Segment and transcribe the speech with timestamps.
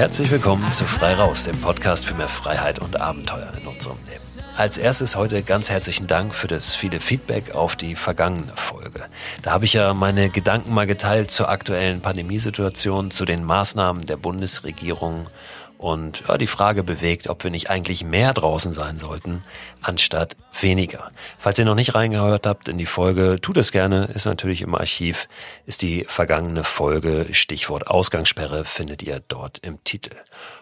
[0.00, 4.24] Herzlich willkommen zu Frei Raus, dem Podcast für mehr Freiheit und Abenteuer in unserem Leben.
[4.56, 9.04] Als erstes heute ganz herzlichen Dank für das viele Feedback auf die vergangene Folge.
[9.42, 14.16] Da habe ich ja meine Gedanken mal geteilt zur aktuellen Pandemiesituation, zu den Maßnahmen der
[14.16, 15.26] Bundesregierung
[15.80, 19.42] und ja, die Frage bewegt, ob wir nicht eigentlich mehr draußen sein sollten,
[19.80, 21.10] anstatt weniger.
[21.38, 24.74] Falls ihr noch nicht reingehört habt in die Folge, tut es gerne, ist natürlich im
[24.74, 25.26] Archiv,
[25.64, 30.14] ist die vergangene Folge, Stichwort Ausgangssperre, findet ihr dort im Titel.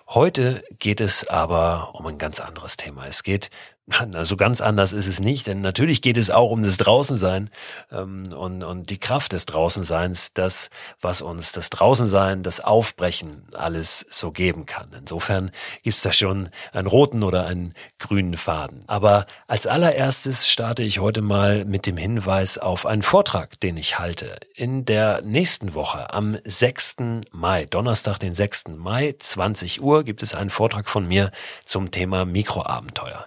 [0.07, 3.05] Heute geht es aber um ein ganz anderes Thema.
[3.09, 3.51] Es geht
[3.91, 7.51] also ganz anders ist es nicht, denn natürlich geht es auch um das Draußensein
[7.91, 10.69] ähm, und, und die Kraft des Draußenseins, das,
[11.01, 14.89] was uns das Draußensein, das Aufbrechen alles so geben kann.
[14.99, 15.51] Insofern
[15.83, 18.85] gibt's da schon einen roten oder einen grünen Faden.
[18.87, 23.99] Aber als allererstes starte ich heute mal mit dem Hinweis auf einen Vortrag, den ich
[23.99, 24.39] halte.
[24.55, 26.97] In der nächsten Woche, am 6.
[27.33, 28.65] Mai, Donnerstag, den 6.
[28.77, 31.31] Mai, 20 Uhr, gibt es einen Vortrag von mir
[31.65, 33.27] zum Thema Mikroabenteuer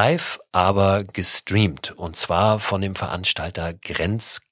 [0.00, 1.90] live, aber gestreamt.
[1.90, 3.74] Und zwar von dem Veranstalter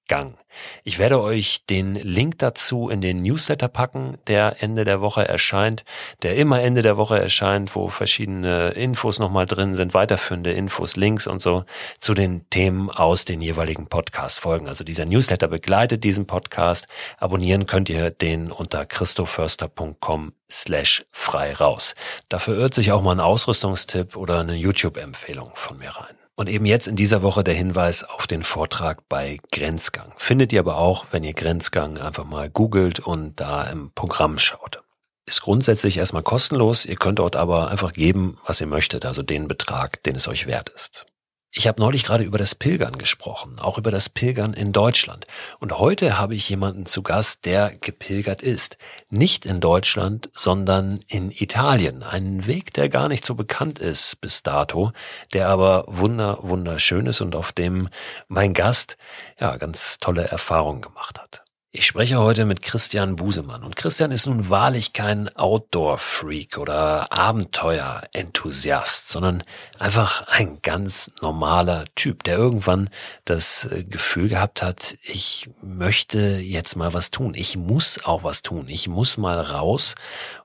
[0.09, 0.35] Grenzgang.
[0.83, 5.85] Ich werde euch den Link dazu in den Newsletter packen, der Ende der Woche erscheint,
[6.23, 11.27] der immer Ende der Woche erscheint, wo verschiedene Infos nochmal drin sind, weiterführende Infos, Links
[11.27, 11.65] und so
[12.01, 14.67] zu den Themen aus den jeweiligen Podcast-Folgen.
[14.67, 16.87] Also dieser Newsletter begleitet diesen Podcast.
[17.19, 21.95] Abonnieren könnt ihr den unter christoförster.com slash frei raus.
[22.29, 26.18] Dafür irrt sich auch mal ein Ausrüstungstipp oder eine YouTube-Empfehlung von mir rein.
[26.39, 30.13] Und eben jetzt in dieser Woche der Hinweis auf den Vortrag bei Grenzgang.
[30.19, 34.81] Findet ihr aber auch, wenn ihr Grenzgang einfach mal googelt und da im Programm schaut.
[35.27, 36.87] Ist grundsätzlich erstmal kostenlos.
[36.87, 40.47] Ihr könnt dort aber einfach geben, was ihr möchtet, also den Betrag, den es euch
[40.47, 41.07] wert ist.
[41.51, 45.25] Ich habe neulich gerade über das Pilgern gesprochen, auch über das Pilgern in Deutschland.
[45.61, 48.77] Und heute habe ich jemanden zu Gast, der gepilgert ist.
[49.09, 52.03] Nicht in Deutschland, sondern in Italien.
[52.03, 54.93] Einen Weg, der gar nicht so bekannt ist bis dato,
[55.33, 57.89] der aber wunder, wunderschön ist und auf dem
[58.29, 58.99] mein Gast
[59.41, 61.48] ja ganz tolle Erfahrungen gemacht hat.
[61.79, 63.63] Ich spreche heute mit Christian Busemann.
[63.63, 69.45] Und Christian ist nun wahrlich kein Outdoor-Freak oder Abenteuer-Enthusiast, sondern
[69.79, 72.91] einfach ein ganz normaler Typ, der irgendwann
[73.25, 78.43] das äh, Gefühl gehabt hat, ich möchte jetzt mal was tun, ich muss auch was
[78.43, 79.95] tun, ich muss mal raus,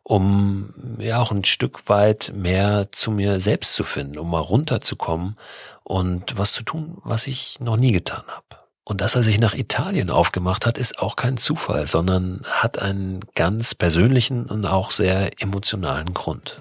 [0.03, 5.39] um ja auch ein Stück weit mehr zu mir selbst zu finden, um mal runterzukommen
[5.83, 8.62] und was zu tun, was ich noch nie getan habe.
[8.85, 13.21] Und dass er sich nach Italien aufgemacht hat, ist auch kein Zufall, sondern hat einen
[13.33, 16.59] ganz persönlichen und auch sehr emotionalen Grund.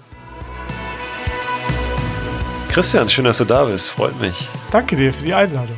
[2.69, 3.89] Christian, schön, dass du da bist.
[3.89, 4.47] Freut mich.
[4.71, 5.77] Danke dir für die Einladung.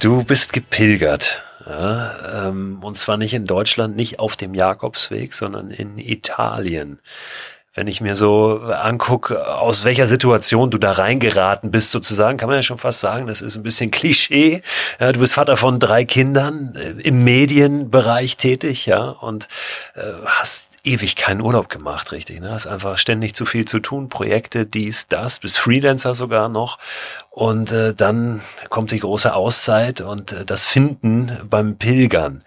[0.00, 1.42] Du bist gepilgert.
[1.66, 7.00] Ja, ähm, und zwar nicht in Deutschland, nicht auf dem Jakobsweg, sondern in Italien
[7.74, 12.56] wenn ich mir so angucke, aus welcher Situation du da reingeraten bist, sozusagen, kann man
[12.56, 14.62] ja schon fast sagen, das ist ein bisschen Klischee.
[14.98, 19.48] Ja, du bist Vater von drei Kindern, äh, im Medienbereich tätig, ja, und
[19.94, 22.40] äh, hast ewig keinen Urlaub gemacht, richtig.
[22.40, 22.50] Ne?
[22.50, 26.78] Hast einfach ständig zu viel zu tun, Projekte, dies, das, bist Freelancer sogar noch.
[27.30, 28.40] Und äh, dann
[28.70, 32.42] kommt die große Auszeit und äh, das Finden beim Pilgern.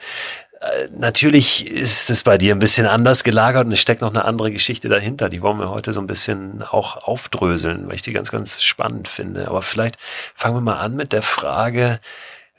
[0.62, 4.26] Äh, natürlich ist es bei dir ein bisschen anders gelagert und es steckt noch eine
[4.26, 5.28] andere Geschichte dahinter.
[5.28, 9.08] Die wollen wir heute so ein bisschen auch aufdröseln, weil ich die ganz, ganz spannend
[9.08, 9.48] finde.
[9.48, 9.98] Aber vielleicht
[10.36, 12.00] fangen wir mal an mit der Frage,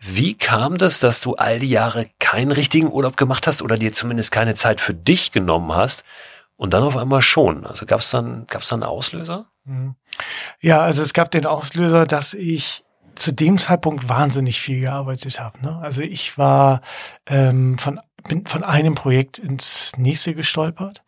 [0.00, 3.92] wie kam das, dass du all die Jahre keinen richtigen Urlaub gemacht hast oder dir
[3.92, 6.02] zumindest keine Zeit für dich genommen hast
[6.56, 7.64] und dann auf einmal schon?
[7.64, 9.46] Also gab es dann, gab's dann einen Auslöser?
[9.64, 9.94] Mhm.
[10.60, 12.81] Ja, also es gab den Auslöser, dass ich
[13.14, 15.60] zu dem Zeitpunkt wahnsinnig viel gearbeitet habe.
[15.62, 15.78] Ne?
[15.82, 16.80] Also ich war
[17.26, 21.02] ähm, von bin von einem Projekt ins nächste gestolpert,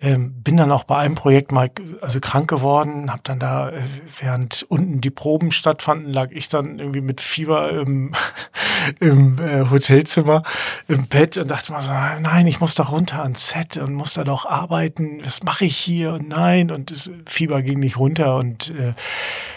[0.00, 1.70] ähm, bin dann auch bei einem Projekt mal
[2.00, 3.82] also krank geworden, habe dann da äh,
[4.18, 8.14] während unten die Proben stattfanden, lag ich dann irgendwie mit Fieber im,
[9.00, 10.42] im äh, Hotelzimmer
[10.88, 14.14] im Bett und dachte mal so, nein, ich muss doch runter ans Set und muss
[14.14, 15.20] da doch arbeiten.
[15.24, 16.12] Was mache ich hier?
[16.14, 18.94] Und nein und das Fieber ging nicht runter und äh,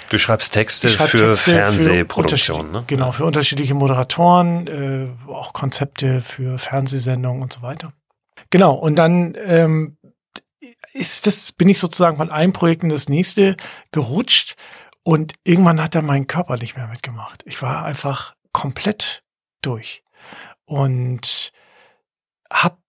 [0.10, 2.84] Du schreibst Texte für Texte Fernsehproduktionen, ne?
[2.88, 7.94] Genau, für unterschiedliche Moderatoren, äh, auch Konzepte für Fernsehsendungen und so weiter.
[8.50, 9.98] Genau, und dann ähm,
[10.94, 13.56] ist das, bin ich sozusagen von einem Projekt in das nächste
[13.92, 14.56] gerutscht
[15.04, 17.44] und irgendwann hat er meinen Körper nicht mehr mitgemacht.
[17.46, 19.24] Ich war einfach komplett
[19.62, 20.04] durch
[20.66, 21.52] und
[22.52, 22.80] hab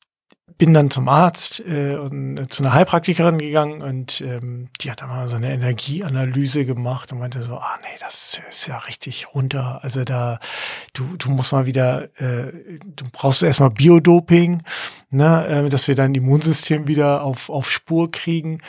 [0.61, 5.01] bin dann zum Arzt äh, und äh, zu einer Heilpraktikerin gegangen und ähm, die hat
[5.01, 9.35] dann mal so eine Energieanalyse gemacht und meinte so, ah nee, das ist ja richtig
[9.35, 9.81] runter.
[9.83, 10.39] Also da,
[10.93, 14.63] du, du musst mal wieder, äh, du brauchst erstmal Biodoping
[15.11, 18.61] ne, äh, dass wir dein Immunsystem wieder auf, auf Spur kriegen.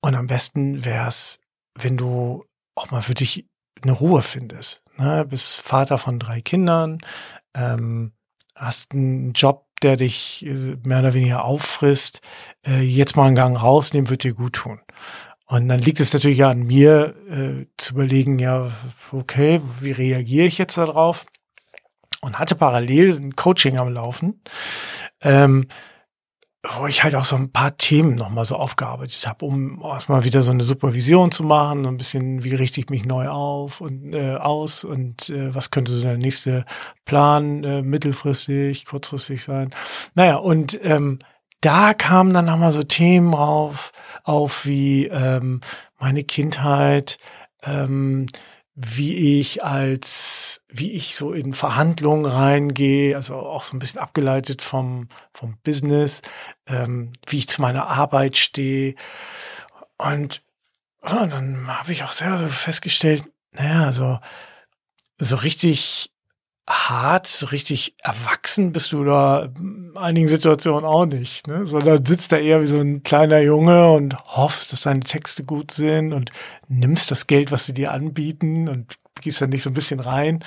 [0.00, 1.40] Und am besten wär's,
[1.74, 2.44] wenn du
[2.74, 3.46] auch mal für dich
[3.82, 4.82] eine Ruhe findest.
[4.96, 5.24] Ne?
[5.28, 6.98] Bist Vater von drei Kindern,
[7.54, 8.12] ähm,
[8.54, 12.20] hast einen Job, der dich äh, mehr oder weniger auffrisst.
[12.66, 14.80] Äh, jetzt mal einen Gang rausnehmen, wird dir gut tun.
[15.46, 18.70] Und dann liegt es natürlich an mir, äh, zu überlegen, ja,
[19.10, 21.26] okay, wie reagiere ich jetzt darauf?
[22.20, 24.42] Und hatte parallel ein Coaching am Laufen.
[25.22, 25.66] Ähm,
[26.62, 30.42] wo ich halt auch so ein paar Themen nochmal so aufgearbeitet habe, um erstmal wieder
[30.42, 34.34] so eine Supervision zu machen, ein bisschen, wie richte ich mich neu auf und äh,
[34.34, 36.66] aus und äh, was könnte so der nächste
[37.06, 39.70] Plan äh, mittelfristig, kurzfristig sein.
[40.14, 41.20] Naja, und ähm,
[41.62, 43.92] da kamen dann nochmal so Themen auf,
[44.24, 45.62] auf wie ähm,
[45.98, 47.18] meine Kindheit,
[47.62, 48.26] ähm,
[48.82, 54.62] wie ich als, wie ich so in Verhandlungen reingehe, also auch so ein bisschen abgeleitet
[54.62, 56.22] vom, vom Business,
[56.66, 58.94] ähm, wie ich zu meiner Arbeit stehe.
[59.98, 60.42] Und,
[61.02, 64.18] oh, dann habe ich auch selber so festgestellt, naja, so,
[65.18, 66.10] so richtig
[66.68, 71.66] hart, richtig erwachsen bist du da in einigen Situationen auch nicht, ne?
[71.66, 75.72] Sondern sitzt da eher wie so ein kleiner Junge und hoffst, dass deine Texte gut
[75.72, 76.30] sind und
[76.68, 80.44] nimmst das Geld, was sie dir anbieten und gehst dann nicht so ein bisschen rein.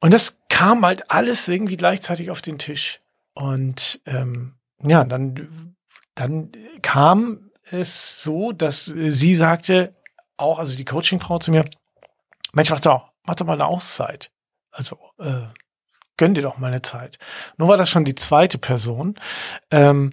[0.00, 3.00] Und das kam halt alles irgendwie gleichzeitig auf den Tisch.
[3.34, 5.74] Und ähm, ja, dann,
[6.14, 6.52] dann
[6.82, 9.94] kam es so, dass sie sagte,
[10.36, 11.64] auch, also die Coachingfrau zu mir,
[12.52, 14.30] Mensch, mach doch, mach doch mal eine Auszeit.
[14.70, 15.46] Also äh,
[16.16, 17.18] gönn dir doch mal eine Zeit.
[17.56, 19.18] Nur war das schon die zweite Person.
[19.70, 20.12] Ähm,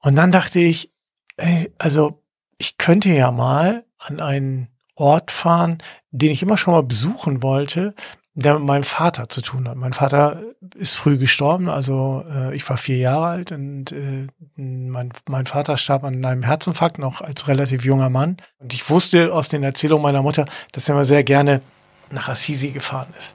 [0.00, 0.92] und dann dachte ich,
[1.36, 2.22] ey, also
[2.58, 5.78] ich könnte ja mal an einen Ort fahren,
[6.10, 7.94] den ich immer schon mal besuchen wollte,
[8.34, 9.76] der mit meinem Vater zu tun hat.
[9.76, 10.42] Mein Vater
[10.74, 14.26] ist früh gestorben, also äh, ich war vier Jahre alt und äh,
[14.56, 18.36] mein, mein Vater starb an einem Herzinfarkt noch als relativ junger Mann.
[18.58, 21.62] Und ich wusste aus den Erzählungen meiner Mutter, dass er immer sehr gerne
[22.10, 23.34] nach Assisi gefahren ist.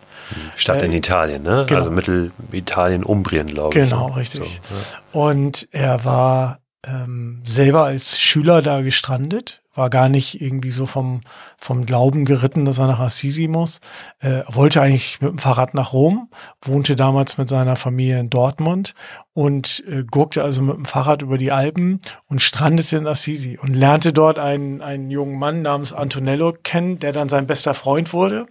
[0.56, 1.66] Stadt äh, in Italien, ne?
[1.68, 1.80] Genau.
[1.80, 3.84] Also Mittelitalien, Umbrien, glaube ich.
[3.84, 4.62] Genau, richtig.
[4.70, 4.82] So, ja.
[5.28, 11.22] Und er war ähm, selber als Schüler da gestrandet, war gar nicht irgendwie so vom,
[11.58, 13.80] vom Glauben geritten, dass er nach Assisi muss.
[14.20, 16.30] Äh, wollte eigentlich mit dem Fahrrad nach Rom,
[16.62, 18.96] wohnte damals mit seiner Familie in Dortmund
[19.34, 23.74] und äh, guckte also mit dem Fahrrad über die Alpen und strandete in Assisi und
[23.74, 28.48] lernte dort einen, einen jungen Mann namens Antonello kennen, der dann sein bester Freund wurde.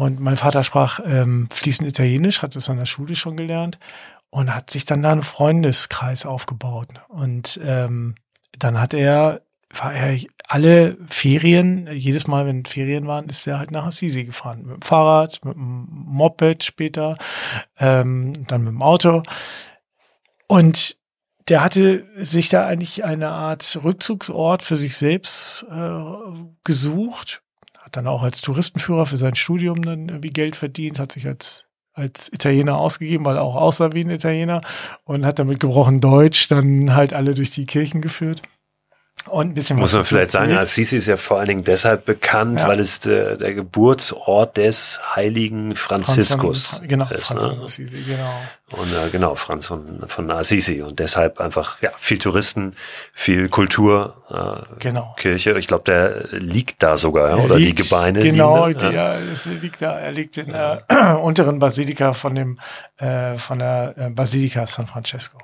[0.00, 3.78] Und mein Vater sprach ähm, fließend Italienisch, hat es an der Schule schon gelernt
[4.30, 6.88] und hat sich dann da einen Freundeskreis aufgebaut.
[7.08, 8.14] Und ähm,
[8.58, 10.18] dann hat er, war er
[10.48, 14.62] alle Ferien, jedes Mal, wenn Ferien waren, ist er halt nach Assisi gefahren.
[14.62, 17.18] Mit dem Fahrrad, mit dem Moped später,
[17.78, 19.22] ähm, dann mit dem Auto.
[20.46, 20.96] Und
[21.48, 26.00] der hatte sich da eigentlich eine Art Rückzugsort für sich selbst äh,
[26.64, 27.42] gesucht,
[27.90, 31.66] hat dann auch als Touristenführer für sein Studium dann irgendwie Geld verdient, hat sich als
[31.92, 34.60] als Italiener ausgegeben, weil er auch aussah wie ein Italiener
[35.04, 38.42] und hat damit gebrochen Deutsch dann halt alle durch die Kirchen geführt.
[39.26, 40.50] Und ein bisschen Muss man vielleicht erzählt.
[40.50, 42.68] sagen, Assisi ist ja vor allen Dingen deshalb bekannt, ja.
[42.68, 47.26] weil es der, der, Geburtsort des heiligen Franziskus Franz, genau, ist.
[47.26, 47.60] Franz ne?
[47.62, 48.32] Assisi, genau.
[48.70, 50.80] Und äh, genau, Franz von, von Assisi.
[50.80, 52.74] Und deshalb einfach ja viel Touristen,
[53.12, 55.14] viel Kultur, äh, genau.
[55.16, 55.58] Kirche.
[55.58, 57.36] Ich glaube, der liegt da sogar, ja?
[57.44, 58.20] oder liegt, die Gebeine.
[58.20, 59.18] Genau, liegen da, ja.
[59.18, 59.98] ja, das liegt da.
[59.98, 62.58] Er liegt in der äh, unteren Basilika von dem
[62.96, 65.38] äh, von der äh, Basilika San Francesco.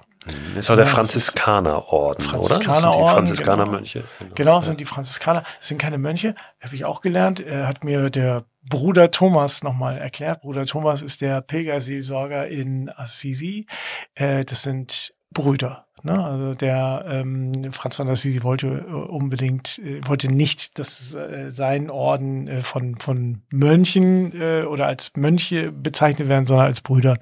[0.54, 3.10] Das ist auch der Franziskanerorden, Franziskaner oder?
[3.10, 4.04] Die Franziskanermönche.
[4.18, 5.44] Genau, genau sind die Franziskaner.
[5.58, 7.40] Das sind keine Mönche, habe ich auch gelernt.
[7.40, 10.42] Er hat mir der Bruder Thomas nochmal erklärt.
[10.42, 13.66] Bruder Thomas ist der Pilgerseelsorger in Assisi.
[14.14, 15.85] Äh, das sind Brüder.
[16.02, 16.22] Ne?
[16.22, 21.90] Also der ähm, Franz von Assisi wollte äh, unbedingt, äh, wollte nicht, dass äh, sein
[21.90, 27.18] Orden äh, von, von Mönchen äh, oder als Mönche bezeichnet werden, sondern als Brüder.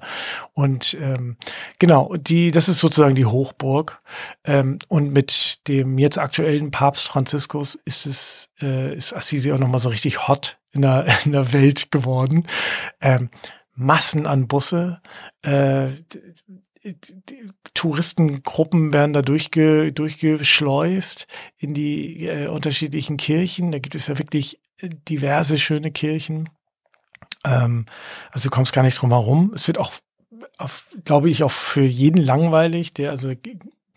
[0.53, 1.37] Und ähm,
[1.79, 4.01] genau, die, das ist sozusagen die Hochburg.
[4.43, 9.79] Ähm, und mit dem jetzt aktuellen Papst Franziskus ist es, äh, ist Assisi auch nochmal
[9.79, 12.45] so richtig hot in der, in der Welt geworden.
[13.01, 13.29] Ähm,
[13.73, 15.01] Massen an Busse,
[15.41, 15.89] äh,
[17.75, 21.27] Touristengruppen werden da durchge, durchgeschleust
[21.57, 23.71] in die äh, unterschiedlichen Kirchen.
[23.71, 26.49] Da gibt es ja wirklich diverse schöne Kirchen.
[27.43, 27.85] Ähm,
[28.31, 29.51] also du kommst gar nicht drum herum.
[29.53, 29.93] Es wird auch,
[31.03, 33.33] glaube ich, auch für jeden langweilig, der also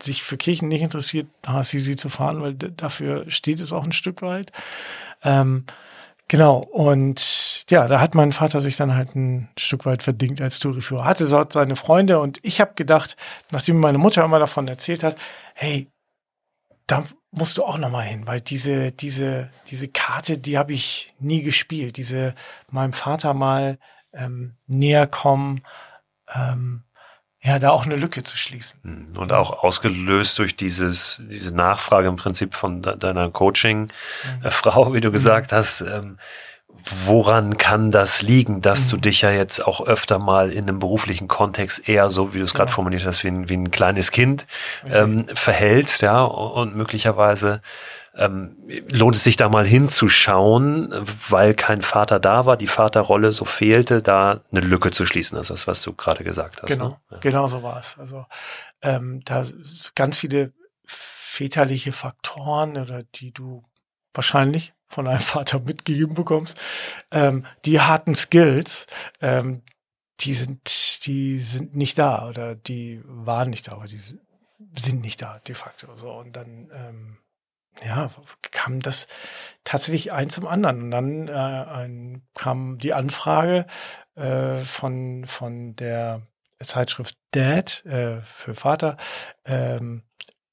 [0.01, 4.23] sich für Kirchen nicht interessiert, Assisi zu fahren, weil dafür steht es auch ein Stück
[4.23, 4.53] weit.
[5.23, 5.65] Ähm,
[6.31, 10.59] Genau, und ja, da hat mein Vater sich dann halt ein Stück weit verdingt als
[10.59, 11.07] Touriführer.
[11.07, 13.17] Hatte seine Freunde und ich habe gedacht,
[13.51, 15.17] nachdem meine Mutter immer davon erzählt hat,
[15.55, 15.91] hey,
[16.87, 21.15] da musst du auch noch mal hin, weil diese diese diese Karte, die habe ich
[21.19, 21.97] nie gespielt.
[21.97, 22.35] Diese
[22.71, 23.79] meinem Vater mal
[24.13, 25.63] ähm, näher kommen,
[26.35, 26.85] ähm,
[27.41, 28.81] ja, da auch eine Lücke zu schließen.
[28.83, 29.07] Hm.
[29.17, 34.95] Und auch ausgelöst durch dieses, diese Nachfrage im Prinzip von de deiner Coaching-Frau, mhm.
[34.95, 35.57] wie du gesagt mhm.
[35.57, 36.19] hast, ähm,
[37.07, 38.91] woran kann das liegen, dass mhm.
[38.91, 42.45] du dich ja jetzt auch öfter mal in einem beruflichen Kontext eher so, wie du
[42.45, 42.75] es gerade ja.
[42.75, 44.47] formuliert hast, wie ein, wie ein kleines Kind
[44.91, 47.61] ähm, verhältst, ja, und möglicherweise
[48.19, 48.57] ähm,
[48.91, 50.93] lohnt es sich da mal hinzuschauen,
[51.29, 55.37] weil kein Vater da war, die Vaterrolle so fehlte, da eine Lücke zu schließen.
[55.37, 56.69] Das ist das, was du gerade gesagt hast.
[56.69, 57.01] Genau, ne?
[57.13, 57.19] ja.
[57.19, 57.97] genau so war es.
[57.99, 58.27] Also
[58.83, 59.45] ähm, da
[59.95, 60.53] ganz viele
[60.85, 63.65] väterliche Faktoren oder die du
[64.13, 66.59] wahrscheinlich von einem Vater mitgegeben bekommst,
[67.13, 68.89] ähm, die harten Skills,
[69.21, 69.63] ähm,
[70.21, 75.23] die sind, die sind nicht da oder die waren nicht da, aber die sind nicht
[75.23, 75.97] da de facto.
[75.97, 77.19] So und dann ähm,
[77.85, 78.11] ja,
[78.51, 79.09] kam das
[79.65, 80.83] tatsächlich eins zum anderen.
[80.83, 83.67] Und dann äh, ein, kam die Anfrage
[84.15, 86.23] äh, von, von der
[86.61, 88.97] Zeitschrift Dad äh, für Vater,
[89.45, 90.03] ähm,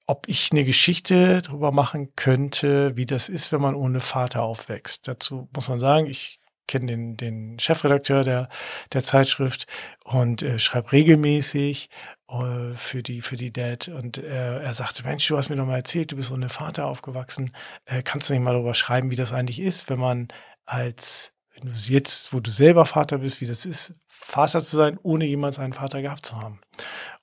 [0.08, 5.08] ob ich eine Geschichte darüber machen könnte, wie das ist, wenn man ohne Vater aufwächst.
[5.08, 8.50] Dazu muss man sagen, ich kenne den, den Chefredakteur der,
[8.94, 9.68] der Zeitschrift
[10.04, 11.90] und äh, schreibe regelmäßig
[12.30, 13.88] äh, für die für die Dad.
[13.88, 16.86] Und äh, er sagte Mensch du hast mir doch mal erzählt du bist ohne Vater
[16.86, 17.56] aufgewachsen.
[17.86, 20.28] Äh, kannst du nicht mal darüber schreiben wie das eigentlich ist wenn man
[20.66, 24.98] als wenn du jetzt wo du selber Vater bist wie das ist Vater zu sein
[25.04, 26.62] ohne jemals einen Vater gehabt zu haben?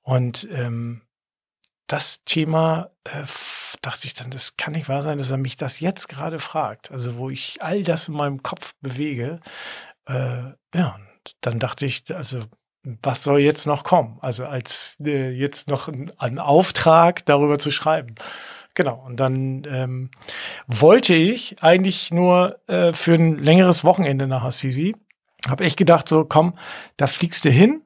[0.02, 1.02] Und ähm,
[1.92, 3.24] das Thema äh,
[3.82, 6.90] dachte ich dann, das kann nicht wahr sein, dass er mich das jetzt gerade fragt.
[6.90, 9.40] Also wo ich all das in meinem Kopf bewege.
[10.06, 12.44] Äh, ja, und dann dachte ich, also
[12.82, 14.18] was soll jetzt noch kommen?
[14.22, 18.14] Also als äh, jetzt noch ein, ein, Auftrag darüber zu schreiben.
[18.74, 18.94] Genau.
[19.04, 20.10] Und dann ähm,
[20.66, 24.96] wollte ich eigentlich nur äh, für ein längeres Wochenende nach Assisi.
[25.46, 26.56] Hab echt gedacht, so komm,
[26.96, 27.82] da fliegst du hin,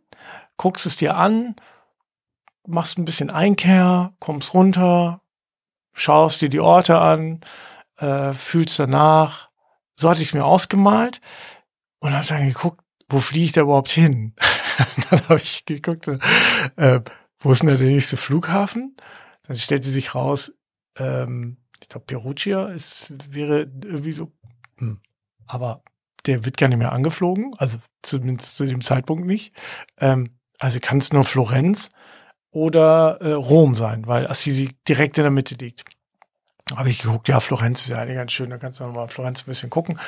[0.57, 1.57] guckst es dir an,
[2.69, 5.23] machst ein bisschen Einkehr, kommst runter,
[5.93, 7.41] schaust dir die Orte an,
[7.99, 9.51] äh, fühlst danach.
[9.99, 11.21] So hatte ich es mir ausgemalt
[12.01, 14.35] und habe dann geguckt, wo fliege ich da überhaupt hin?
[15.11, 16.09] dann habe ich geguckt,
[16.77, 17.01] äh,
[17.39, 18.97] wo ist denn der nächste Flughafen?
[19.45, 20.53] Dann stellte sich raus,
[20.99, 24.33] ähm, ich glaube, Perugia ist, wäre irgendwie so,
[24.79, 25.01] hm,
[25.47, 25.83] aber
[26.27, 29.55] der wird gar nicht mehr angeflogen, also zumindest zu dem Zeitpunkt nicht.
[29.99, 31.91] Ähm, also kann es nur Florenz
[32.57, 35.85] oder äh, Rom sein, weil Assisi direkt in der Mitte liegt.
[36.75, 39.43] Habe ich geguckt, ja, Florenz ist ja eigentlich ganz schön, da kannst du nochmal Florenz
[39.43, 40.01] ein bisschen gucken.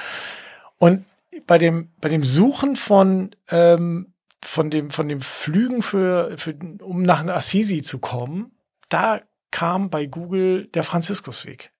[0.78, 1.04] Und
[1.46, 7.02] bei dem, bei dem Suchen von, ähm, von dem, von dem Flügen für, für, um
[7.02, 8.50] nach Assisi zu kommen,
[8.88, 11.70] da kam bei Google der Franziskusweg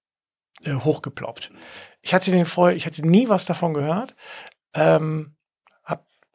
[0.65, 1.51] äh, hochgeploppt.
[2.03, 4.15] Ich hatte den vorher, ich hatte nie was davon gehört.
[4.75, 5.35] Ähm,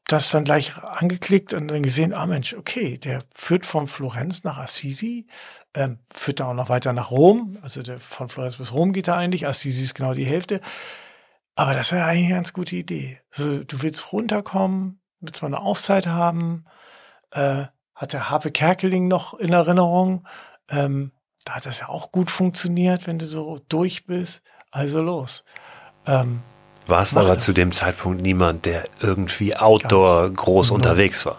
[0.07, 4.57] das dann gleich angeklickt und dann gesehen, ah Mensch, okay, der führt von Florenz nach
[4.57, 5.27] Assisi,
[5.73, 9.07] ähm, führt dann auch noch weiter nach Rom, also der, von Florenz bis Rom geht
[9.07, 10.61] er eigentlich, Assisi ist genau die Hälfte.
[11.55, 13.19] Aber das wäre eigentlich eine ganz gute Idee.
[13.31, 16.65] Also, du willst runterkommen, willst mal eine Auszeit haben,
[17.31, 20.27] äh, hat der Harpe Kerkeling noch in Erinnerung,
[20.69, 21.11] ähm,
[21.45, 24.43] da hat das ja auch gut funktioniert, wenn du so durch bist.
[24.71, 25.43] Also los.
[26.07, 26.41] Ähm,
[26.87, 27.43] warst aber das.
[27.43, 30.77] zu dem Zeitpunkt niemand, der irgendwie outdoor groß Null.
[30.77, 31.37] unterwegs war.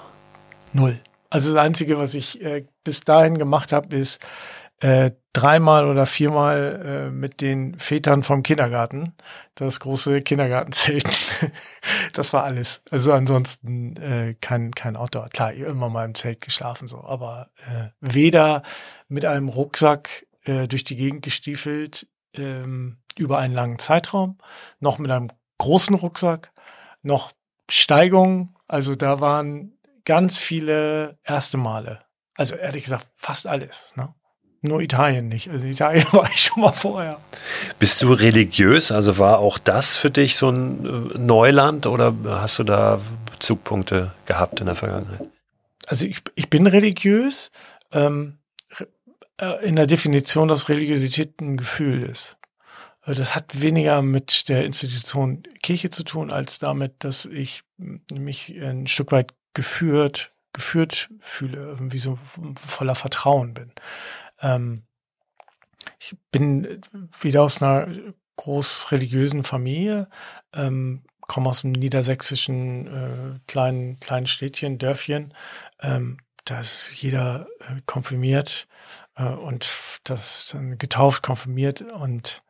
[0.73, 1.01] Null.
[1.31, 4.21] Also das Einzige, was ich äh, bis dahin gemacht habe, ist
[4.81, 9.15] äh, dreimal oder viermal äh, mit den Vätern vom Kindergarten,
[9.55, 11.09] das große Kindergartenzelt.
[12.13, 12.83] das war alles.
[12.91, 15.29] Also ansonsten äh, kein, kein Outdoor.
[15.29, 18.63] Klar, immer mal im Zelt geschlafen, so, aber äh, weder
[19.09, 24.38] mit einem Rucksack äh, durch die Gegend gestiefelt, ähm, über einen langen Zeitraum,
[24.81, 26.53] noch mit einem großen Rucksack,
[27.03, 27.33] noch
[27.71, 28.57] Steigungen.
[28.67, 32.00] Also da waren ganz viele erste Male.
[32.37, 33.93] Also ehrlich gesagt, fast alles.
[33.97, 34.12] Ne?
[34.62, 35.50] Nur Italien nicht.
[35.50, 37.21] Also Italien war ich schon mal vorher.
[37.79, 38.91] Bist du religiös?
[38.91, 43.00] Also war auch das für dich so ein äh, Neuland oder hast du da
[43.38, 45.29] Zugpunkte gehabt in der Vergangenheit?
[45.87, 47.50] Also ich, ich bin religiös
[47.93, 48.44] ähm, äh,
[49.62, 52.38] in der Definition, dass Religiosität ein Gefühl ist.
[53.07, 58.50] Äh, das hat weniger mit der Institution Kirche zu tun, als damit, dass ich mich
[58.61, 62.19] ein Stück weit geführt, geführt fühle, irgendwie so
[62.67, 63.73] voller Vertrauen bin.
[64.41, 64.83] Ähm,
[65.99, 66.81] ich bin
[67.21, 67.88] wieder aus einer
[68.37, 70.09] großreligiösen Familie,
[70.53, 75.35] ähm, komme aus einem niedersächsischen äh, kleinen, kleinen Städtchen, Dörfchen.
[75.81, 78.67] Ähm, da ist jeder äh, konfirmiert
[79.16, 82.42] äh, und das dann getauft, konfirmiert und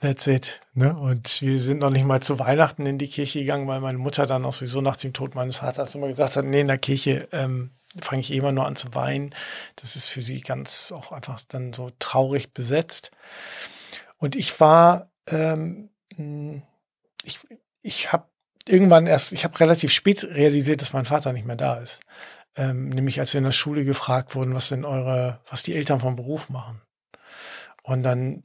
[0.00, 0.60] that's it.
[0.74, 0.96] Ne?
[0.96, 4.26] Und wir sind noch nicht mal zu Weihnachten in die Kirche gegangen, weil meine Mutter
[4.26, 7.28] dann auch sowieso nach dem Tod meines Vaters immer gesagt hat, nee, in der Kirche
[7.32, 9.34] ähm, fange ich eh immer nur an zu weinen.
[9.76, 13.10] Das ist für sie ganz auch einfach dann so traurig besetzt.
[14.18, 15.90] Und ich war, ähm,
[17.24, 17.40] ich,
[17.82, 18.26] ich habe
[18.66, 22.00] irgendwann erst, ich habe relativ spät realisiert, dass mein Vater nicht mehr da ist.
[22.54, 26.00] Ähm, nämlich als wir in der Schule gefragt wurden, was denn eure, was die Eltern
[26.00, 26.82] vom Beruf machen.
[27.82, 28.44] Und dann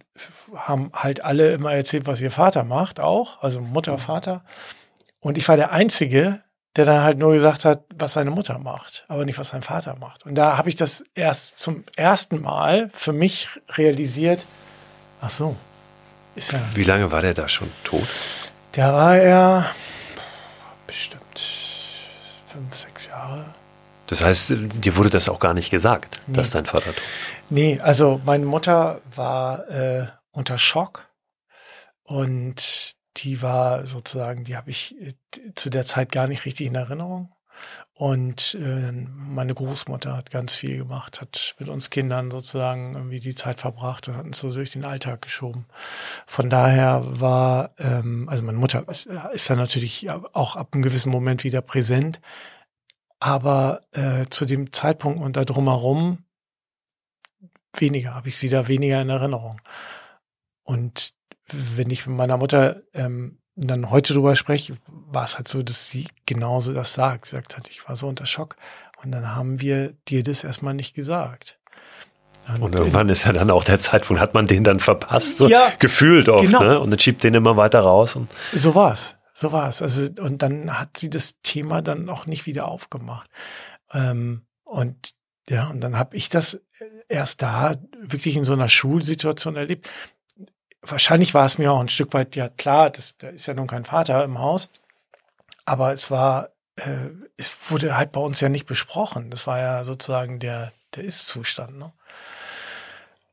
[0.56, 4.00] haben halt alle immer erzählt, was ihr Vater macht, auch, also Mutter, mhm.
[4.00, 4.46] Vater.
[5.20, 6.42] Und ich war der Einzige,
[6.76, 9.96] der dann halt nur gesagt hat, was seine Mutter macht, aber nicht, was sein Vater
[9.96, 10.26] macht.
[10.26, 14.46] Und da habe ich das erst zum ersten Mal für mich realisiert.
[15.22, 15.56] Ach so,
[16.36, 16.62] ist er.
[16.76, 18.08] Wie lange war der da schon tot?
[18.76, 19.66] Der war ja
[20.86, 21.42] bestimmt
[22.52, 23.54] fünf, sechs Jahre.
[24.08, 26.36] Das heißt, dir wurde das auch gar nicht gesagt, nee.
[26.36, 27.04] dass dein Vater tot
[27.50, 31.08] Nee, also meine Mutter war äh, unter Schock
[32.04, 35.14] und die war sozusagen, die habe ich äh,
[35.56, 37.34] zu der Zeit gar nicht richtig in Erinnerung.
[37.94, 43.34] Und äh, meine Großmutter hat ganz viel gemacht, hat mit uns Kindern sozusagen irgendwie die
[43.34, 45.66] Zeit verbracht und hat uns so durch den Alltag geschoben.
[46.28, 51.12] Von daher war, ähm, also meine Mutter ist, ist dann natürlich auch ab einem gewissen
[51.12, 52.22] Moment wieder präsent,
[53.20, 56.24] aber äh, zu dem Zeitpunkt und da drumherum
[57.74, 59.62] weniger, habe ich sie da weniger in Erinnerung.
[60.64, 61.14] Und
[61.52, 65.88] wenn ich mit meiner Mutter ähm, dann heute drüber spreche, war es halt so, dass
[65.88, 67.26] sie genauso das sagt.
[67.26, 68.56] Sie sagt hat, ich war so unter Schock.
[69.04, 71.60] Und dann haben wir dir das erstmal nicht gesagt.
[72.48, 75.48] Und, und irgendwann ist ja dann auch der Zeitpunkt, hat man den dann verpasst, so
[75.48, 76.64] ja, gefühlt oft, genau.
[76.64, 76.80] ne?
[76.80, 78.16] Und dann schiebt den immer weiter raus.
[78.16, 79.17] Und so war's.
[79.38, 79.82] So war's.
[79.82, 83.30] Also, und dann hat sie das Thema dann auch nicht wieder aufgemacht.
[83.94, 85.14] Ähm, und
[85.50, 86.62] ja, und dann habe ich das
[87.08, 89.88] erst da wirklich in so einer Schulsituation erlebt
[90.82, 93.68] wahrscheinlich war es mir auch ein Stück weit ja klar, das, da ist ja nun
[93.68, 94.70] kein Vater im Haus,
[95.66, 99.30] aber es war, äh, es wurde halt bei uns ja nicht besprochen.
[99.30, 101.78] Das war ja sozusagen der, der Ist-Zustand.
[101.78, 101.94] Ne?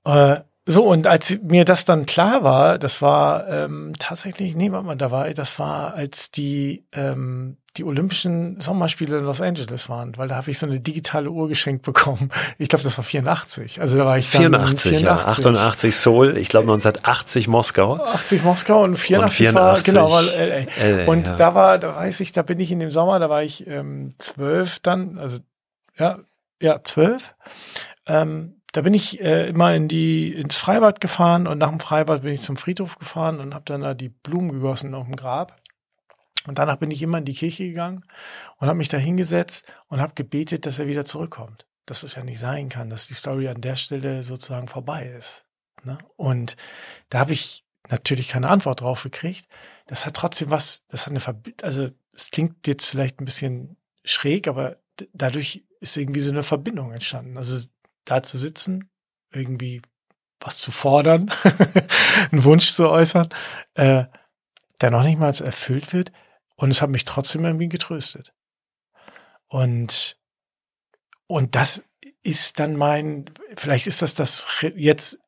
[0.04, 4.86] Äh, so, und als mir das dann klar war, das war ähm, tatsächlich, nee, warte
[4.86, 10.16] mal, da war, das war, als die ähm, die Olympischen Sommerspiele in Los Angeles waren,
[10.16, 12.30] weil da habe ich so eine digitale Uhr geschenkt bekommen.
[12.58, 13.80] Ich glaube, das war 84.
[13.80, 15.02] Also da war ich dann 84, 84.
[15.02, 17.96] ja, 88 Seoul, ich glaube 1980 Moskau.
[17.96, 21.02] 80 Moskau und 84, und 84 war genau war LA.
[21.02, 21.34] LA und ja.
[21.34, 24.14] da war, da weiß ich, da bin ich in dem Sommer, da war ich ähm,
[24.18, 25.38] zwölf dann, also
[25.98, 26.18] ja,
[26.62, 27.34] ja zwölf.
[28.06, 32.22] Ähm, da bin ich äh, immer in die ins Freibad gefahren und nach dem Freibad
[32.22, 35.62] bin ich zum Friedhof gefahren und habe dann da die Blumen gegossen auf dem Grab.
[36.48, 38.02] Und danach bin ich immer in die Kirche gegangen
[38.56, 41.68] und habe mich da hingesetzt und habe gebetet, dass er wieder zurückkommt.
[41.86, 45.46] Dass es ja nicht sein kann, dass die Story an der Stelle sozusagen vorbei ist.
[45.84, 45.96] Ne?
[46.16, 46.56] Und
[47.10, 49.46] da habe ich natürlich keine Antwort drauf gekriegt.
[49.86, 53.76] Das hat trotzdem was, das hat eine Verbindung, also es klingt jetzt vielleicht ein bisschen
[54.04, 54.78] schräg, aber
[55.12, 57.36] dadurch ist irgendwie so eine Verbindung entstanden.
[57.38, 57.68] Also
[58.04, 58.90] da zu sitzen,
[59.32, 59.82] irgendwie
[60.40, 61.30] was zu fordern,
[62.30, 63.28] einen Wunsch zu äußern,
[63.74, 64.04] äh,
[64.80, 66.12] der noch nicht mal erfüllt wird,
[66.56, 68.32] und es hat mich trotzdem irgendwie getröstet.
[69.48, 70.16] Und,
[71.26, 71.82] und das
[72.22, 75.18] ist dann mein, vielleicht ist das das jetzt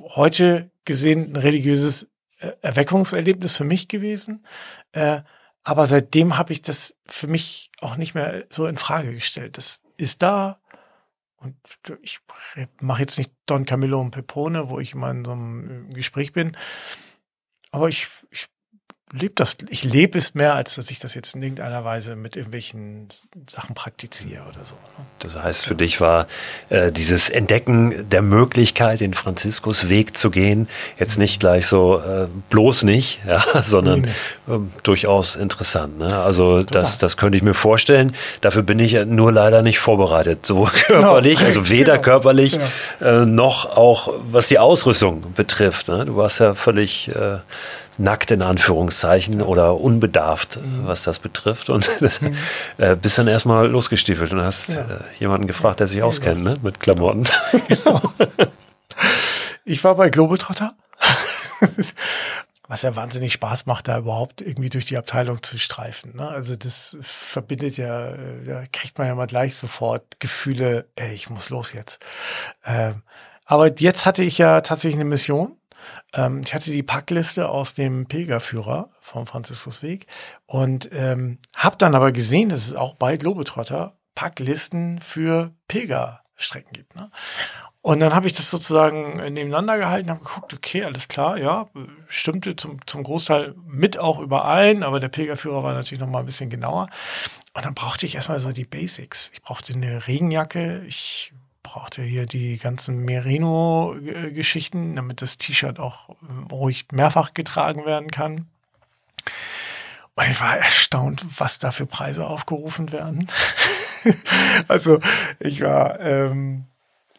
[0.00, 4.44] heute gesehen ein religiöses Erweckungserlebnis für mich gewesen.
[4.92, 5.22] Äh,
[5.62, 9.56] aber seitdem habe ich das für mich auch nicht mehr so in Frage gestellt.
[9.56, 10.60] Das ist da.
[11.44, 11.56] Und
[12.02, 12.20] ich
[12.80, 16.56] mache jetzt nicht Don Camillo und Pepone, wo ich immer in so einem Gespräch bin.
[17.70, 18.46] Aber ich, ich
[19.12, 22.36] lebe das, ich lebe es mehr, als dass ich das jetzt in irgendeiner Weise mit
[22.36, 23.08] irgendwelchen
[23.48, 24.74] Sachen praktiziere oder so.
[24.74, 25.04] Ne?
[25.20, 26.26] Das heißt, für dich war
[26.68, 32.26] äh, dieses Entdecken der Möglichkeit, den Franziskus Weg zu gehen, jetzt nicht gleich so äh,
[32.50, 34.08] bloß nicht, ja, sondern nee,
[34.46, 34.54] nee.
[34.54, 35.98] Äh, durchaus interessant.
[35.98, 36.18] Ne?
[36.18, 38.14] Also das, das könnte ich mir vorstellen.
[38.40, 41.46] Dafür bin ich nur leider nicht vorbereitet, sowohl körperlich, genau.
[41.46, 42.04] also weder genau.
[42.04, 42.58] körperlich
[42.98, 43.22] genau.
[43.22, 45.88] Äh, noch auch was die Ausrüstung betrifft.
[45.88, 46.04] Ne?
[46.06, 47.38] Du warst ja völlig äh,
[47.98, 50.86] nackt in Anführungszeichen oder unbedarft, mhm.
[50.86, 51.70] was das betrifft.
[51.70, 52.36] Und das, mhm.
[52.78, 54.80] äh, bist dann erstmal losgestiefelt und hast ja.
[54.82, 56.56] äh, jemanden gefragt, der sich ja, auskennt ne?
[56.62, 57.24] mit Klamotten.
[57.68, 58.00] Genau.
[59.64, 60.74] Ich war bei Globetrotter.
[62.68, 66.16] was ja wahnsinnig Spaß macht, da überhaupt irgendwie durch die Abteilung zu streifen.
[66.16, 66.28] Ne?
[66.28, 71.28] Also das verbindet ja, äh, da kriegt man ja mal gleich sofort Gefühle, ey, ich
[71.28, 72.00] muss los jetzt.
[72.64, 73.02] Ähm,
[73.44, 75.56] aber jetzt hatte ich ja tatsächlich eine Mission
[76.12, 80.06] Ähm, ich hatte die Packliste aus dem Pilgerführer vom Franziskusweg
[80.46, 86.94] und ähm, habe dann aber gesehen, dass es auch bei Globetrotter Packlisten für Pilgerstrecken gibt.
[86.94, 87.10] Ne?
[87.82, 91.68] Und dann habe ich das sozusagen nebeneinander gehalten, habe geguckt, okay, alles klar, ja,
[92.08, 96.26] stimmte zum, zum Großteil mit auch überein, aber der Pilgerführer war natürlich noch mal ein
[96.26, 96.88] bisschen genauer.
[97.52, 99.30] Und dann brauchte ich erstmal so die Basics.
[99.34, 106.10] Ich brauchte eine Regenjacke, ich brauchte hier die ganzen Merino-Geschichten, damit das T-Shirt auch
[106.52, 108.46] ruhig mehrfach getragen werden kann.
[110.14, 113.26] Und ich war erstaunt, was da für Preise aufgerufen werden.
[114.68, 115.00] also
[115.40, 116.66] ich war, ähm,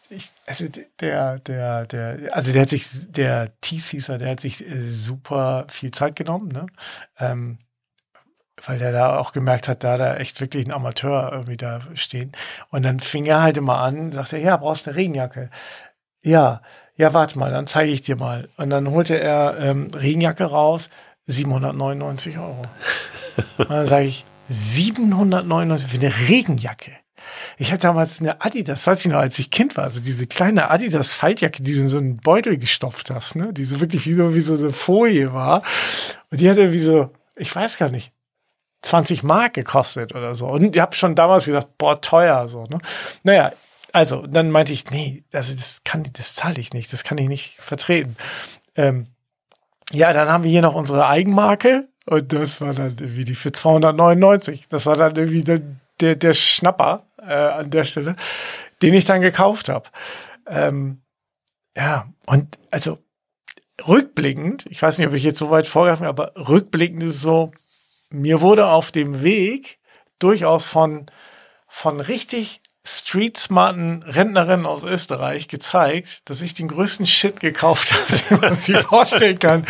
[0.08, 0.66] ich, also
[1.00, 5.90] der, der, der, also der hat sich, der T-Caesar, der hat sich äh, super viel
[5.90, 6.66] Zeit genommen, ne?
[7.18, 7.58] Ähm,
[8.64, 12.32] weil der da auch gemerkt hat, da da echt wirklich ein Amateur irgendwie da stehen.
[12.70, 15.50] Und dann fing er halt immer an, sagte, ja, brauchst eine Regenjacke.
[16.22, 16.62] Ja,
[16.96, 18.48] ja, warte mal, dann zeige ich dir mal.
[18.56, 20.88] Und dann holte er ähm, Regenjacke raus,
[21.26, 22.62] 799 Euro.
[23.58, 26.92] Und dann sage ich, 799 für eine Regenjacke.
[27.58, 30.70] Ich hatte damals eine Adidas, weiß ich noch, als ich Kind war, also diese kleine
[30.70, 34.14] Adidas Faltjacke, die du in so einen Beutel gestopft hast, ne, die so wirklich wie
[34.14, 35.62] so, wie so eine Folie war.
[36.30, 38.12] Und die hatte wie so, ich weiß gar nicht,
[38.82, 40.46] 20 Mark gekostet oder so.
[40.46, 42.64] Und ich habe schon damals gedacht, boah, teuer so.
[42.64, 42.78] Ne?
[43.22, 43.52] Naja,
[43.92, 47.28] also dann meinte ich, nee, also das kann, das zahle ich nicht, das kann ich
[47.28, 48.16] nicht vertreten.
[48.76, 49.06] Ähm,
[49.92, 53.52] ja, dann haben wir hier noch unsere Eigenmarke und das war dann irgendwie die für
[53.52, 54.68] 299.
[54.68, 55.60] Das war dann irgendwie der,
[56.00, 58.16] der, der Schnapper äh, an der Stelle,
[58.82, 59.88] den ich dann gekauft habe.
[60.46, 61.02] Ähm,
[61.76, 62.98] ja, und also
[63.86, 67.52] rückblickend, ich weiß nicht, ob ich jetzt so weit vorgreife, aber rückblickend ist es so,
[68.10, 69.78] mir wurde auf dem Weg
[70.18, 71.06] durchaus von,
[71.68, 78.40] von richtig street-smarten Rentnerinnen aus Österreich gezeigt, dass ich den größten Shit gekauft habe, den
[78.40, 79.66] man sich vorstellen kann.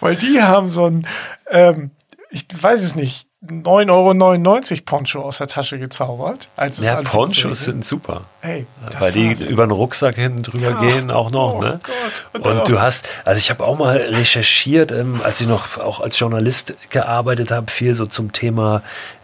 [0.00, 1.06] Weil die haben so ein,
[1.50, 1.90] ähm,
[2.30, 6.50] ich weiß es nicht, 9,99 Euro Poncho aus der Tasche gezaubert.
[6.56, 8.26] Als ja, Ponchos sind super.
[8.40, 8.66] Hey,
[9.00, 10.80] Weil die über den Rucksack hinten drüber ja.
[10.80, 11.54] gehen auch noch.
[11.54, 11.80] Oh ne?
[11.82, 12.26] Gott.
[12.34, 16.00] Und, und du hast, also ich habe auch mal recherchiert, ähm, als ich noch auch
[16.00, 18.82] als Journalist gearbeitet habe, viel so zum Thema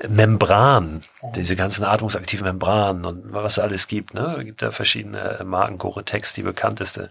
[0.09, 1.01] Membran
[1.35, 4.15] diese ganzen atmungsaktiven Membranen und was es alles gibt.
[4.15, 4.37] Ne?
[4.39, 7.11] Es gibt da verschiedene Marken, Gore-Tex, die bekannteste.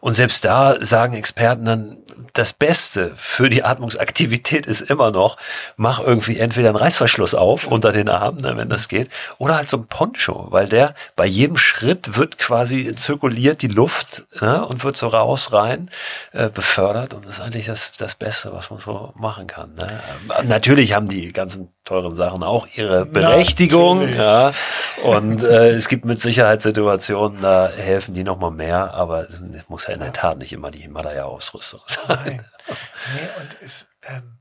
[0.00, 1.96] Und selbst da sagen Experten dann,
[2.32, 5.36] das Beste für die Atmungsaktivität ist immer noch,
[5.76, 9.68] mach irgendwie entweder einen Reißverschluss auf unter den Armen, ne, wenn das geht, oder halt
[9.68, 14.84] so ein Poncho, weil der bei jedem Schritt wird quasi zirkuliert die Luft ne, und
[14.84, 15.90] wird so raus, rein
[16.32, 19.74] äh, befördert und das ist eigentlich das, das Beste, was man so machen kann.
[19.74, 20.00] Ne?
[20.44, 24.08] Natürlich haben die ganzen teuren Sachen auch ihre Berechtigung.
[24.14, 24.52] Ja,
[25.04, 29.86] und äh, es gibt mit Sicherheit Situationen, da helfen die nochmal mehr, aber es muss
[29.86, 32.04] ja in der Tat nicht immer die Himalaya-Ausrüstung sein.
[32.08, 32.46] Nein.
[33.14, 34.39] Nee, und es, ähm,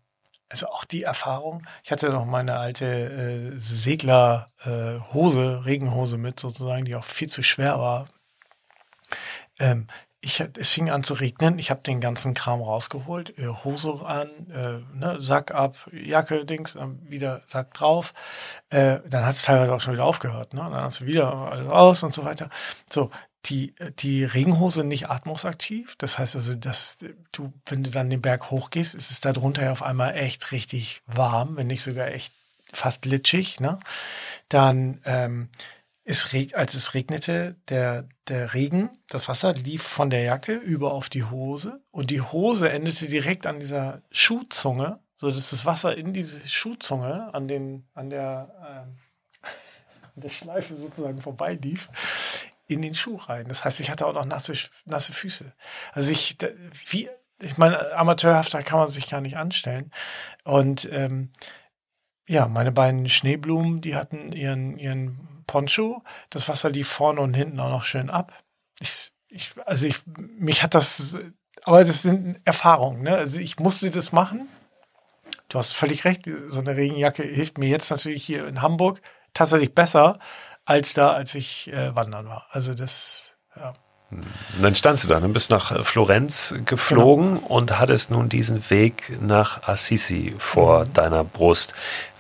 [0.50, 6.86] also auch die Erfahrung, ich hatte noch meine alte äh, Seglerhose, äh, Regenhose mit sozusagen,
[6.86, 8.08] die auch viel zu schwer war.
[9.60, 9.88] Ähm,
[10.22, 14.30] ich, es fing an zu regnen, ich habe den ganzen Kram rausgeholt, äh, Hose an,
[14.50, 18.14] äh, ne, Sack ab, Jacke, Dings, dann wieder Sack drauf.
[18.70, 20.62] Äh, dann hat es teilweise auch schon wieder aufgehört, ne?
[20.62, 22.50] Dann hast du wieder alles aus und so weiter.
[22.90, 23.12] So,
[23.46, 25.96] die, die Regenhose nicht atmungsaktiv.
[25.98, 26.98] Das heißt also, dass
[27.32, 30.52] du, wenn du dann den Berg hochgehst, ist es da drunter ja auf einmal echt
[30.52, 32.34] richtig warm, wenn nicht sogar echt
[32.72, 33.80] fast litschig, ne?
[34.50, 35.50] Dann ähm,
[36.04, 40.92] es reg als es regnete, der, der Regen, das Wasser lief von der Jacke über
[40.92, 45.96] auf die Hose und die Hose endete direkt an dieser Schuhzunge, so dass das Wasser
[45.96, 48.88] in diese Schuhzunge an den, an der,
[49.44, 49.48] äh,
[50.16, 51.90] an der Schleife sozusagen vorbeilief
[52.70, 53.48] in den Schuh rein.
[53.48, 54.54] Das heißt, ich hatte auch noch nasse,
[54.86, 55.52] nasse Füße.
[55.92, 56.38] Also ich,
[56.88, 59.92] wie, ich meine, amateurhafter kann man sich gar nicht anstellen.
[60.44, 61.32] Und ähm,
[62.28, 66.04] ja, meine beiden Schneeblumen, die hatten ihren, ihren Poncho.
[66.30, 68.34] Das Wasser lief vorne und hinten auch noch schön ab.
[68.80, 70.06] Ich, ich, also ich,
[70.38, 71.18] mich hat das,
[71.64, 73.16] aber das sind Erfahrungen, ne?
[73.18, 74.48] Also ich musste das machen.
[75.48, 79.02] Du hast völlig recht, so eine Regenjacke hilft mir jetzt natürlich hier in Hamburg
[79.34, 80.20] tatsächlich besser
[80.70, 82.46] als da, als ich äh, wandern war.
[82.52, 83.74] Also das, ja.
[84.12, 87.48] Und dann standst du da, dann bist nach Florenz geflogen genau.
[87.48, 90.94] und hattest nun diesen Weg nach Assisi vor mhm.
[90.94, 91.74] deiner Brust.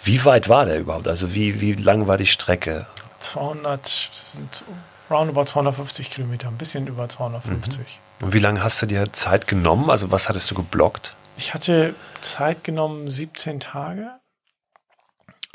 [0.04, 1.08] Wie weit war der überhaupt?
[1.08, 2.88] Also wie, wie lang war die Strecke?
[3.20, 4.64] 200, sind
[5.10, 7.80] roundabout 250 Kilometer, ein bisschen über 250.
[8.20, 8.26] Mhm.
[8.26, 9.90] Und wie lange hast du dir Zeit genommen?
[9.90, 11.16] Also was hattest du geblockt?
[11.38, 14.20] Ich hatte Zeit genommen 17 Tage.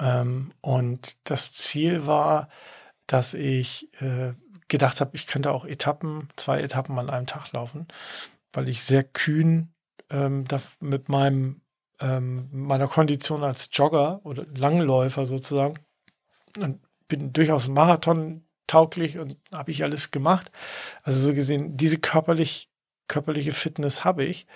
[0.00, 2.48] Ähm, und das Ziel war,
[3.06, 4.32] dass ich äh,
[4.68, 7.86] gedacht habe, ich könnte auch Etappen, zwei Etappen an einem Tag laufen.
[8.52, 9.72] weil ich sehr kühn
[10.10, 11.60] ähm, da mit meinem
[12.00, 15.78] ähm, meiner Kondition als Jogger oder Langläufer sozusagen
[16.58, 20.50] und bin durchaus Marathon tauglich und habe ich alles gemacht.
[21.02, 22.68] Also so gesehen, diese körperlich,
[23.08, 24.46] körperliche Fitness habe ich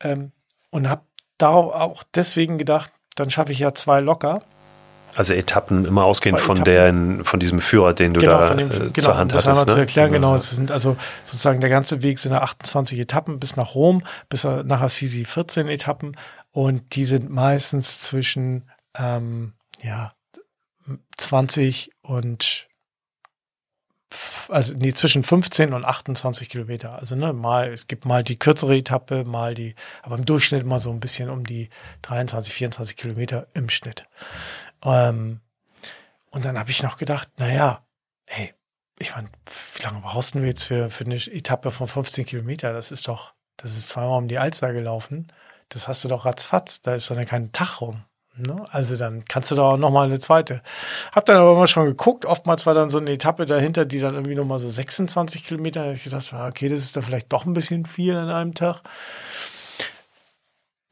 [0.00, 0.32] ähm,
[0.70, 1.02] und habe
[1.38, 4.40] da auch deswegen gedacht, dann schaffe ich ja zwei locker.
[5.16, 8.72] Also Etappen immer ausgehend von der, von diesem Führer, den du genau, da dem, äh,
[8.72, 9.62] genau, zur Hand das hattest.
[9.62, 9.72] Das ne?
[9.74, 10.36] zu erklären, genau.
[10.36, 14.80] Das sind also sozusagen der ganze Weg sind 28 Etappen bis nach Rom, bis nach
[14.80, 16.16] Assisi 14 Etappen
[16.52, 20.12] und die sind meistens zwischen ähm, ja
[21.16, 22.68] 20 und
[24.48, 26.98] also nee, zwischen 15 und 28 Kilometer.
[26.98, 30.80] Also ne, mal, es gibt mal die kürzere Etappe, mal die, aber im Durchschnitt immer
[30.80, 31.68] so ein bisschen um die
[32.02, 34.06] 23, 24 Kilometer im Schnitt.
[34.84, 35.40] Ähm,
[36.30, 37.84] und dann habe ich noch gedacht, naja,
[38.26, 38.54] ey,
[38.98, 39.28] ich meine,
[39.74, 42.72] wie lange brauchst du jetzt für, für eine Etappe von 15 Kilometer?
[42.72, 45.32] Das ist doch, das ist zweimal um die Alster gelaufen.
[45.68, 46.82] Das hast du doch ratzfatz.
[46.82, 48.04] Da ist doch kein Tag rum.
[48.36, 48.64] Ne?
[48.70, 50.60] Also dann kannst du da auch nochmal eine zweite.
[51.12, 52.26] Hab dann aber mal schon geguckt.
[52.26, 55.92] Oftmals war dann so eine Etappe dahinter, die dann irgendwie nochmal so 26 Kilometer.
[55.92, 58.82] Ich gedacht, okay, das ist da vielleicht doch ein bisschen viel an einem Tag.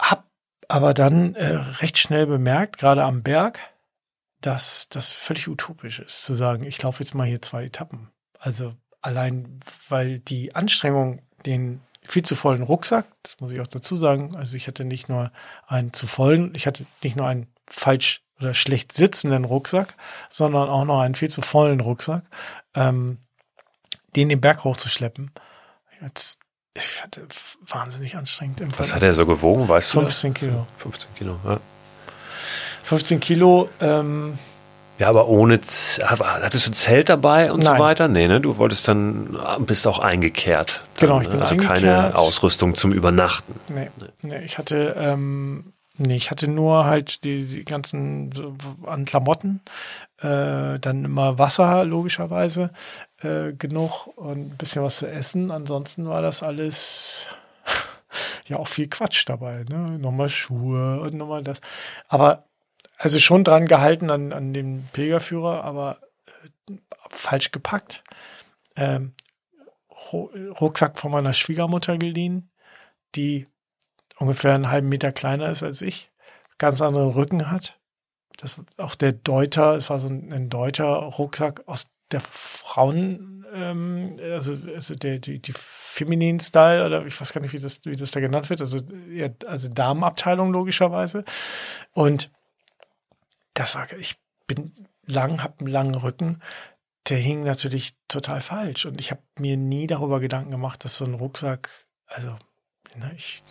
[0.01, 0.29] Hab
[0.69, 3.59] aber dann äh, recht schnell bemerkt, gerade am Berg,
[4.43, 8.11] dass das völlig utopisch ist, zu sagen, ich laufe jetzt mal hier zwei Etappen.
[8.39, 13.95] Also allein, weil die Anstrengung, den viel zu vollen Rucksack, das muss ich auch dazu
[13.97, 14.37] sagen.
[14.37, 15.31] Also ich hatte nicht nur
[15.67, 19.95] einen zu vollen, ich hatte nicht nur einen falsch oder schlecht sitzenden Rucksack,
[20.29, 22.25] sondern auch noch einen viel zu vollen Rucksack,
[22.75, 23.19] ähm,
[24.17, 25.31] den den Berg hochzuschleppen.
[26.01, 26.41] Jetzt,
[26.75, 27.27] ich hatte
[27.61, 28.61] wahnsinnig anstrengend.
[28.61, 30.41] Im Was hat er so gewogen, weißt 15 du?
[30.41, 30.67] 15 Kilo.
[30.79, 31.61] 15 Kilo, ja.
[32.83, 34.38] 15 Kilo, ähm,
[34.99, 37.77] ja, aber ohne, hattest du ein Zelt dabei und Nein.
[37.77, 38.09] so weiter?
[38.09, 38.40] Nee, ne?
[38.40, 40.83] Du wolltest dann, bist auch eingekehrt.
[40.95, 41.79] Dann, genau, ich bin äh, eingekehrt.
[41.79, 43.59] Keine Ausrüstung zum Übernachten.
[43.68, 43.90] Nee,
[44.23, 48.55] nee ich hatte, ähm, nee, ich hatte nur halt die, die ganzen so,
[48.87, 49.61] an Klamotten,
[50.21, 52.71] äh, dann immer Wasser, logischerweise,
[53.23, 55.51] äh, genug und ein bisschen was zu essen.
[55.51, 57.29] Ansonsten war das alles,
[58.47, 59.99] ja, auch viel Quatsch dabei, ne?
[59.99, 61.61] Nochmal Schuhe und nochmal das.
[62.09, 62.45] Aber
[63.03, 65.99] also schon dran gehalten an, an dem Pilgerführer, aber
[66.71, 66.75] äh,
[67.11, 68.05] falsch gepackt.
[68.77, 69.15] Ähm,
[70.12, 72.51] Rucksack von meiner Schwiegermutter geliehen,
[73.17, 73.49] die
[74.19, 76.12] ungefähr einen halben Meter kleiner ist als ich,
[76.59, 77.81] ganz anderen Rücken hat.
[78.37, 84.17] Das auch der Deuter, es war so ein, ein Deuter Rucksack aus der Frauen, ähm,
[84.21, 87.97] also, also der, die, die Feminin Style oder ich weiß gar nicht, wie das, wie
[87.97, 88.79] das da genannt wird, also,
[89.11, 91.25] ja, also Damenabteilung logischerweise.
[91.93, 92.31] Und
[93.55, 94.73] das war, ich bin
[95.07, 96.41] lang, habe einen langen Rücken.
[97.09, 98.87] Der hing natürlich total falsch.
[98.87, 101.71] Und ich habe mir nie darüber Gedanken gemacht, dass so ein Rucksack,
[102.07, 102.37] also,
[102.97, 103.43] ne, ich.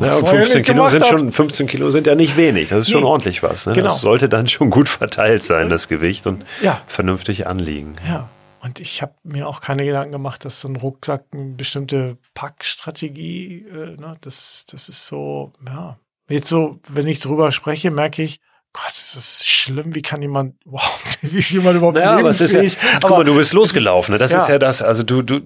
[0.00, 2.70] Ja, und 15 Kilo sind schon, 15 Kilo sind ja nicht wenig.
[2.70, 3.66] Das ist nee, schon ordentlich was.
[3.66, 3.72] Ne?
[3.72, 3.86] Genau.
[3.86, 6.82] Das sollte dann schon gut verteilt sein, das Gewicht und ja.
[6.88, 7.94] vernünftig anliegen.
[8.04, 8.28] Ja.
[8.60, 13.64] Und ich habe mir auch keine Gedanken gemacht, dass so ein Rucksack eine bestimmte Packstrategie,
[13.68, 16.00] äh, ne, das, das ist so, ja.
[16.28, 18.40] Jetzt so, wenn ich drüber spreche, merke ich,
[18.76, 19.94] Gott, das ist schlimm.
[19.94, 22.62] Wie kann jemand, wow, wie ist jemand überhaupt naja, aber es ist ja,
[23.00, 24.12] Guck mal, du bist losgelaufen.
[24.12, 24.18] Ne?
[24.18, 24.38] Das ja.
[24.38, 24.82] ist ja das.
[24.82, 25.40] Also du, du,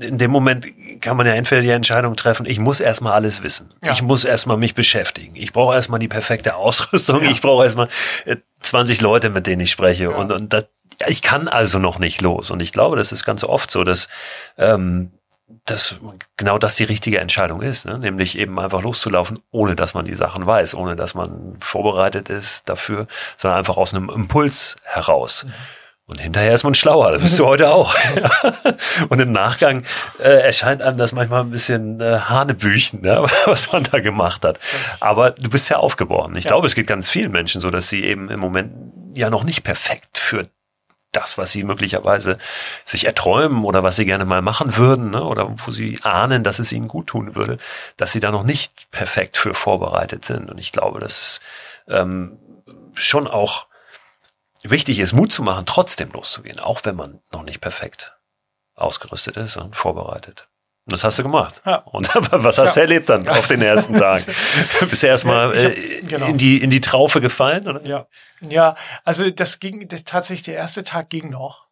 [0.00, 0.66] in dem Moment
[1.00, 3.70] kann man ja entweder die Entscheidung treffen, ich muss erstmal alles wissen.
[3.84, 3.92] Ja.
[3.92, 5.36] Ich muss erstmal mich beschäftigen.
[5.36, 7.22] Ich brauche erstmal die perfekte Ausrüstung.
[7.22, 7.30] Ja.
[7.30, 7.88] Ich brauche erstmal
[8.60, 10.04] 20 äh, Leute, mit denen ich spreche.
[10.04, 10.10] Ja.
[10.10, 10.66] Und, und das,
[11.06, 12.50] ich kann also noch nicht los.
[12.50, 14.08] Und ich glaube, das ist ganz oft so, dass
[14.56, 15.12] ähm,
[15.64, 15.96] dass
[16.36, 17.98] genau das die richtige Entscheidung ist, ne?
[17.98, 22.68] nämlich eben einfach loszulaufen, ohne dass man die Sachen weiß, ohne dass man vorbereitet ist
[22.68, 23.06] dafür,
[23.36, 25.44] sondern einfach aus einem Impuls heraus.
[25.44, 25.52] Mhm.
[26.08, 27.94] Und hinterher ist man schlauer, das bist du heute auch.
[29.10, 29.84] und im Nachgang
[30.18, 33.26] äh, erscheint einem das manchmal ein bisschen äh, Hanebüchen, ne?
[33.44, 34.58] was man da gemacht hat.
[35.00, 36.34] Aber du bist ja aufgeboren.
[36.34, 36.48] Ich ja.
[36.48, 38.72] glaube, es geht ganz vielen Menschen so, dass sie eben im Moment
[39.12, 40.46] ja noch nicht perfekt für
[41.12, 42.38] das, was sie möglicherweise
[42.84, 46.58] sich erträumen oder was sie gerne mal machen würden, ne, oder wo sie ahnen, dass
[46.58, 47.56] es ihnen gut tun würde,
[47.96, 50.50] dass sie da noch nicht perfekt für vorbereitet sind.
[50.50, 51.40] Und ich glaube, dass es
[51.88, 52.38] ähm,
[52.94, 53.66] schon auch
[54.62, 58.14] wichtig ist, Mut zu machen, trotzdem loszugehen, auch wenn man noch nicht perfekt
[58.74, 60.48] ausgerüstet ist und vorbereitet.
[60.88, 61.62] Das hast du gemacht.
[61.66, 61.76] Ja.
[61.86, 62.74] Und was hast ja.
[62.74, 64.24] du erlebt dann auf den ersten Tagen?
[64.88, 66.26] Bist du erstmal äh, genau.
[66.26, 67.68] in, die, in die Traufe gefallen?
[67.68, 67.86] Oder?
[67.86, 68.06] Ja.
[68.48, 68.74] ja,
[69.04, 71.66] also das ging, das, tatsächlich der erste Tag ging noch.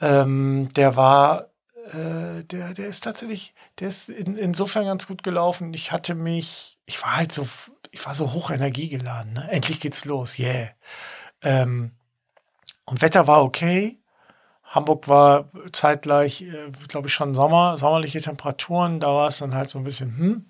[0.00, 1.50] Ähm, der war,
[1.92, 5.74] äh, der, der ist tatsächlich, der ist in, insofern ganz gut gelaufen.
[5.74, 7.48] Ich hatte mich, ich war halt so,
[7.90, 9.32] ich war so hoch energiegeladen.
[9.32, 9.48] Ne?
[9.50, 10.70] Endlich geht's los, yeah.
[11.42, 11.92] Ähm,
[12.86, 14.01] und Wetter war okay
[14.72, 19.00] Hamburg war zeitgleich, äh, glaube ich, schon Sommer, sommerliche Temperaturen.
[19.00, 20.46] Da war es dann halt so ein bisschen, hm.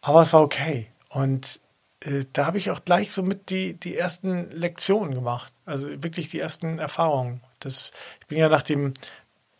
[0.00, 0.86] Aber es war okay.
[1.08, 1.60] Und
[2.00, 5.52] äh, da habe ich auch gleich so mit die, die ersten Lektionen gemacht.
[5.64, 7.40] Also wirklich die ersten Erfahrungen.
[7.58, 8.94] Das, ich bin ja nach dem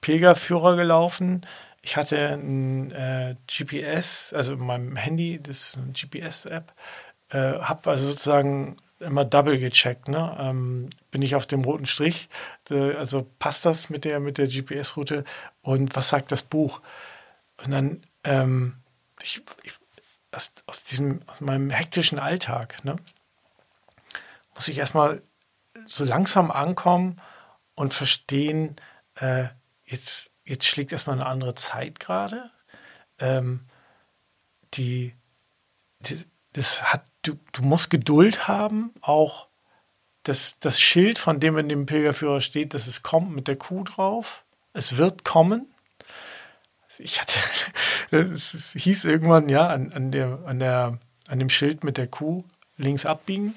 [0.01, 1.45] Pilgerführer gelaufen.
[1.83, 6.73] Ich hatte ein äh, GPS, also in meinem Handy, das ist eine GPS-App,
[7.31, 10.09] äh, habe also sozusagen immer double gecheckt.
[10.09, 10.37] Ne?
[10.39, 12.29] Ähm, bin ich auf dem roten Strich?
[12.69, 15.25] Äh, also passt das mit der, mit der GPS-Route?
[15.63, 16.83] Und was sagt das Buch?
[17.65, 18.77] Und dann, ähm,
[19.23, 19.73] ich, ich,
[20.31, 22.97] aus, aus, diesem, aus meinem hektischen Alltag, ne,
[24.55, 25.23] muss ich erstmal
[25.87, 27.19] so langsam ankommen
[27.75, 28.77] und verstehen,
[29.15, 29.47] äh,
[29.87, 32.51] jetzt, jetzt schlägt erstmal eine andere Zeit gerade.
[33.19, 33.65] Ähm,
[34.75, 35.17] die,
[36.01, 39.46] die, das hat, du, du musst Geduld haben, auch
[40.29, 43.85] das, das Schild, von dem in dem Pilgerführer steht, dass es kommt mit der Kuh
[43.85, 44.43] drauf.
[44.73, 45.67] Es wird kommen.
[46.99, 47.39] Ich hatte,
[48.11, 52.45] es hieß irgendwann, ja, an, an, der, an, der, an dem Schild mit der Kuh
[52.77, 53.55] links abbiegen.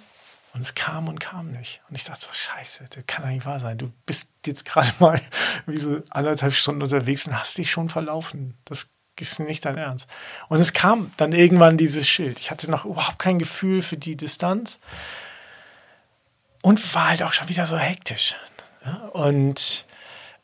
[0.53, 1.81] Und es kam und kam nicht.
[1.89, 3.77] Und ich dachte so, scheiße, das kann doch nicht wahr sein.
[3.77, 5.21] Du bist jetzt gerade mal
[5.65, 8.57] wie so anderthalb Stunden unterwegs und hast dich schon verlaufen.
[8.65, 8.87] Das
[9.19, 10.07] ist nicht dein Ernst.
[10.49, 12.39] Und es kam dann irgendwann dieses Schild.
[12.39, 14.79] Ich hatte noch überhaupt kein Gefühl für die Distanz
[16.61, 18.35] und war halt auch schon wieder so hektisch.
[19.13, 19.85] Und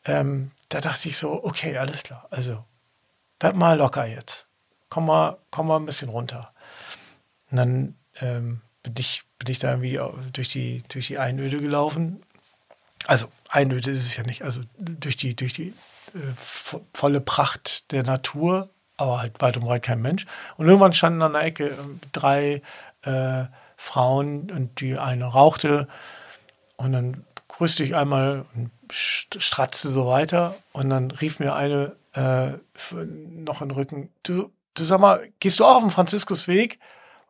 [0.04, 2.26] ähm, da dachte ich so, okay, alles klar.
[2.30, 2.64] Also,
[3.38, 4.46] bleib mal locker jetzt.
[4.88, 6.52] Komm mal, komm mal ein bisschen runter.
[7.50, 10.00] Und dann ähm, bin, ich, bin ich da irgendwie
[10.32, 12.22] durch die, durch die Einöde gelaufen.
[13.06, 14.42] Also, Einöde ist es ja nicht.
[14.42, 15.74] Also, durch die, durch die
[16.14, 16.32] äh,
[16.92, 20.24] volle Pracht der Natur, aber halt weit und breit kein Mensch.
[20.56, 21.76] Und irgendwann standen an der Ecke äh,
[22.12, 22.62] drei
[23.02, 23.44] äh,
[23.76, 25.88] Frauen und die eine rauchte
[26.76, 32.52] und dann grüßte ich einmal und stratzte so weiter und dann rief mir eine äh,
[32.94, 36.78] noch in den Rücken, du, du sag mal, gehst du auch auf den Franziskusweg?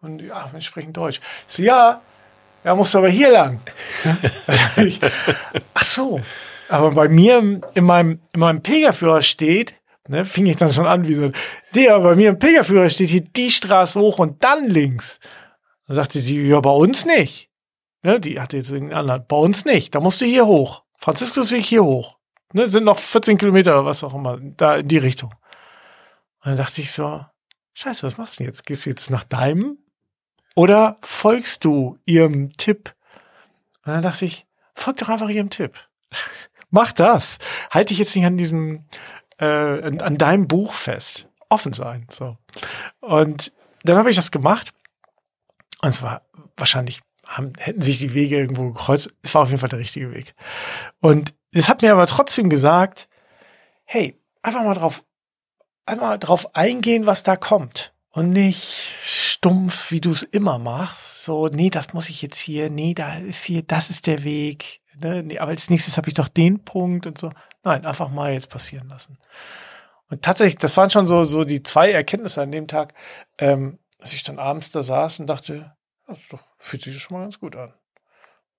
[0.00, 1.20] Und ja, wir sprechen Deutsch.
[1.46, 2.00] So, ja,
[2.64, 3.60] ja, musst du aber hier lang.
[5.74, 6.20] ach so.
[6.68, 9.76] Aber bei mir in meinem, in meinem Pilgerführer steht,
[10.08, 11.30] ne, fing ich dann schon an wie so,
[11.74, 15.20] der, bei mir im Pilgerführer steht hier die Straße hoch und dann links.
[15.86, 17.50] Dann sagte sie, ja, bei uns nicht.
[18.02, 19.24] Ne, die hatte jetzt irgendeinen anderen.
[19.26, 19.94] Bei uns nicht.
[19.94, 20.82] Da musst du hier hoch.
[20.98, 22.18] Franziskusweg hier hoch.
[22.52, 25.30] Ne, sind noch 14 Kilometer was auch immer, da in die Richtung.
[26.40, 27.24] Und dann dachte ich so,
[27.74, 28.64] scheiße, was machst du denn jetzt?
[28.64, 29.78] Gehst du jetzt nach deinem?
[30.54, 32.94] Oder folgst du ihrem Tipp?
[33.84, 35.76] Und dann dachte ich, folg doch einfach ihrem Tipp.
[36.70, 37.38] Mach das.
[37.70, 38.86] Halte dich jetzt nicht an diesem,
[39.38, 41.28] äh, an, an deinem Buch fest.
[41.48, 42.06] Offen sein.
[42.10, 42.36] So.
[43.00, 43.52] Und
[43.84, 44.75] dann habe ich das gemacht
[45.82, 46.22] und es war
[46.56, 49.10] wahrscheinlich, haben, hätten sich die Wege irgendwo gekreuzt.
[49.22, 50.34] Es war auf jeden Fall der richtige Weg.
[51.00, 53.08] Und es hat mir aber trotzdem gesagt,
[53.84, 55.04] hey, einfach mal drauf,
[55.84, 57.92] einmal drauf eingehen, was da kommt.
[58.10, 58.62] Und nicht
[59.02, 61.24] stumpf, wie du es immer machst.
[61.24, 64.80] So, nee, das muss ich jetzt hier, nee, da ist hier, das ist der Weg.
[64.98, 65.22] Ne?
[65.22, 67.30] Nee, aber als nächstes habe ich doch den Punkt und so.
[67.62, 69.18] Nein, einfach mal jetzt passieren lassen.
[70.08, 72.94] Und tatsächlich, das waren schon so, so die zwei Erkenntnisse an dem Tag.
[73.38, 75.74] Ähm, dass ich dann abends da saß und dachte,
[76.06, 77.74] das doch, fühlt sich das schon mal ganz gut an.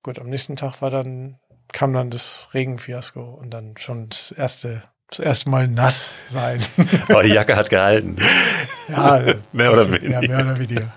[0.04, 1.40] Gut, am nächsten Tag war dann,
[1.72, 6.60] kam dann das Regenfiasko und dann schon das erste das erste Mal nass sein.
[7.10, 8.18] Aber die Jacke hat gehalten.
[8.90, 10.22] Ja, mehr oder weniger.
[10.22, 10.94] Ja, mehr oder weniger.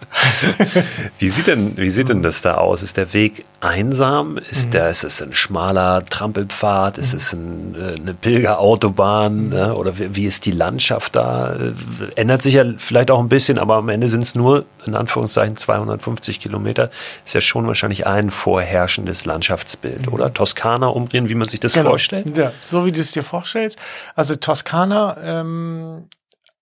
[1.19, 2.83] wie sieht denn, wie sieht denn das da aus?
[2.83, 4.39] Ist der Weg einsam?
[4.39, 4.71] Ist mhm.
[4.73, 6.99] der, ist es ein schmaler Trampelpfad?
[6.99, 7.19] Ist mhm.
[7.19, 9.45] es ein, äh, eine Pilgerautobahn?
[9.45, 9.49] Mhm.
[9.51, 9.75] Ne?
[9.75, 11.55] Oder wie, wie, ist die Landschaft da?
[11.55, 11.73] Äh,
[12.17, 15.57] ändert sich ja vielleicht auch ein bisschen, aber am Ende sind es nur, in Anführungszeichen,
[15.57, 16.91] 250 Kilometer.
[17.25, 20.13] Ist ja schon wahrscheinlich ein vorherrschendes Landschaftsbild, mhm.
[20.13, 20.35] oder?
[20.35, 21.91] Toskana, Umbrien, wie man sich das genau.
[21.91, 22.37] vorstellt?
[22.37, 23.79] Ja, so wie du es dir vorstellst.
[24.15, 26.09] Also Toskana ähm,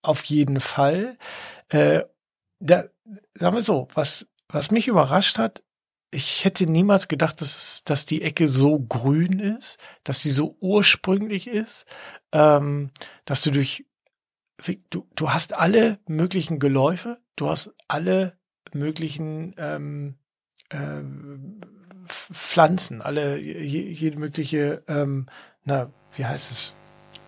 [0.01, 1.17] auf jeden Fall.
[1.69, 2.03] Äh,
[2.59, 2.85] da,
[3.33, 5.63] sagen wir so, was, was mich überrascht hat,
[6.11, 11.47] ich hätte niemals gedacht, dass, dass die Ecke so grün ist, dass sie so ursprünglich
[11.47, 11.85] ist,
[12.31, 12.89] ähm,
[13.25, 13.85] dass du durch,
[14.89, 18.37] du, du hast alle möglichen Geläufe, du hast alle
[18.73, 20.15] möglichen ähm,
[20.69, 21.01] äh,
[22.07, 25.27] Pflanzen, alle, jede mögliche, ähm,
[25.63, 26.73] na, wie heißt es?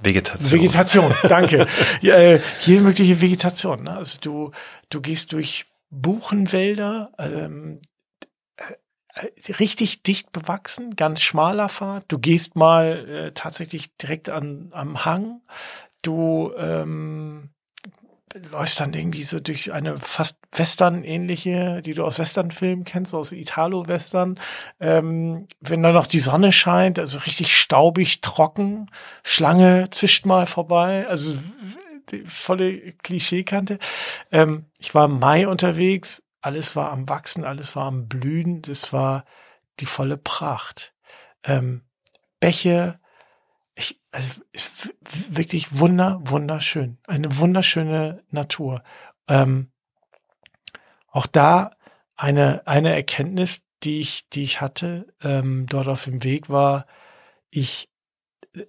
[0.01, 0.51] Vegetation.
[0.51, 1.67] Vegetation, danke.
[2.01, 3.83] äh, jede mögliche Vegetation.
[3.83, 3.97] Ne?
[3.97, 4.51] Also du,
[4.89, 7.79] du gehst durch Buchenwälder, ähm,
[8.57, 12.05] äh, richtig dicht bewachsen, ganz schmaler Pfad.
[12.07, 15.41] Du gehst mal äh, tatsächlich direkt an, am Hang.
[16.01, 17.49] Du ähm,
[18.51, 24.39] läufst dann irgendwie so durch eine fast Western-ähnliche, die du aus Western-Filmen kennst, aus Italo-Western.
[24.79, 28.89] Ähm, wenn da noch die Sonne scheint, also richtig staubig, trocken,
[29.23, 31.35] Schlange zischt mal vorbei, also
[32.25, 33.79] volle Klischeekante.
[34.31, 38.91] Ähm, ich war im Mai unterwegs, alles war am Wachsen, alles war am Blühen, das
[38.93, 39.25] war
[39.79, 40.93] die volle Pracht.
[41.43, 41.81] Ähm,
[42.39, 42.99] Bäche,
[43.75, 44.29] ich, also
[45.29, 46.97] wirklich wunder, wunderschön.
[47.07, 48.83] Eine wunderschöne Natur.
[49.27, 49.71] Ähm,
[51.07, 51.71] auch da
[52.15, 56.85] eine, eine Erkenntnis, die ich, die ich hatte, ähm, dort auf dem Weg war,
[57.49, 57.89] ich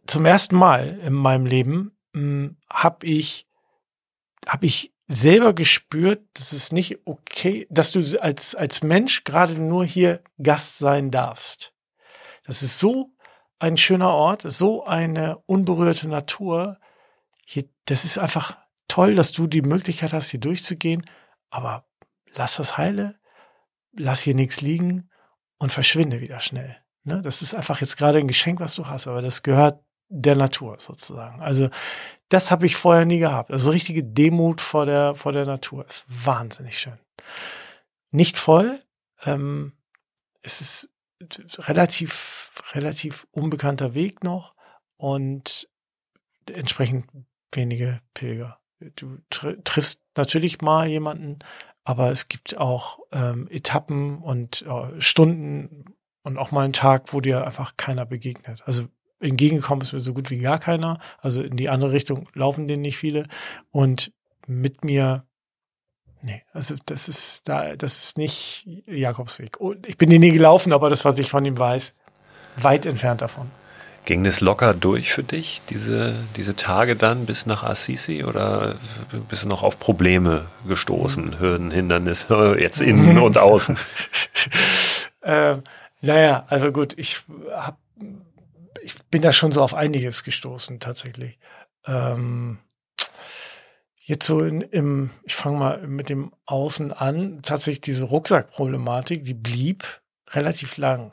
[0.07, 3.47] zum ersten Mal in meinem Leben hm, habe ich,
[4.47, 9.85] habe ich selber gespürt, dass es nicht okay, dass du als, als Mensch gerade nur
[9.85, 11.75] hier Gast sein darfst.
[12.45, 13.12] Das ist so
[13.63, 16.79] ein schöner Ort, so eine unberührte Natur.
[17.47, 18.59] Hier, das ist einfach
[18.89, 21.09] toll, dass du die Möglichkeit hast, hier durchzugehen,
[21.49, 21.87] aber
[22.35, 23.21] lass das heile,
[23.93, 25.09] lass hier nichts liegen
[25.59, 26.77] und verschwinde wieder schnell.
[27.05, 27.23] Ne?
[27.23, 30.77] Das ist einfach jetzt gerade ein Geschenk, was du hast, aber das gehört der Natur
[30.79, 31.41] sozusagen.
[31.41, 31.71] Also
[32.29, 33.53] das habe ich vorher nie gehabt.
[33.53, 35.87] Also richtige Demut vor der vor der Natur.
[36.09, 36.99] Wahnsinnig schön.
[38.11, 38.83] Nicht voll.
[39.25, 39.73] Ähm,
[40.43, 40.91] es ist
[41.69, 42.41] relativ,
[42.73, 44.55] relativ unbekannter Weg noch
[44.97, 45.69] und
[46.47, 47.07] entsprechend
[47.53, 48.59] wenige Pilger.
[48.97, 51.39] Du tr triffst natürlich mal jemanden,
[51.85, 55.85] aber es gibt auch ähm, Etappen und äh, Stunden
[56.23, 58.63] und auch mal einen Tag, wo dir einfach keiner begegnet.
[58.67, 58.87] Also
[59.21, 60.99] entgegenkommen ist mir so gut wie gar keiner.
[61.19, 63.27] Also in die andere Richtung laufen denen nicht viele.
[63.71, 64.13] Und
[64.47, 65.27] mit mir
[66.25, 69.61] Nee, also das ist da, das ist nicht Jakobsweg.
[69.61, 71.95] Oh, ich bin ihn nie gelaufen, aber das, was ich von ihm weiß,
[72.57, 73.51] weit entfernt davon.
[74.05, 78.77] Ging das locker durch für dich, diese, diese Tage dann bis nach Assisi oder
[79.29, 81.39] bist du noch auf Probleme gestoßen, mhm.
[81.39, 83.79] Hürden, Hindernisse, jetzt innen und außen?
[85.23, 85.63] ähm,
[86.01, 87.21] naja, also gut, ich
[87.53, 87.79] hab,
[88.83, 91.39] ich bin da schon so auf einiges gestoßen, tatsächlich.
[91.87, 92.59] Ähm,
[94.05, 99.35] Jetzt so in, im, ich fange mal mit dem Außen an, tatsächlich diese Rucksackproblematik, die
[99.35, 99.85] blieb
[100.31, 101.13] relativ lang.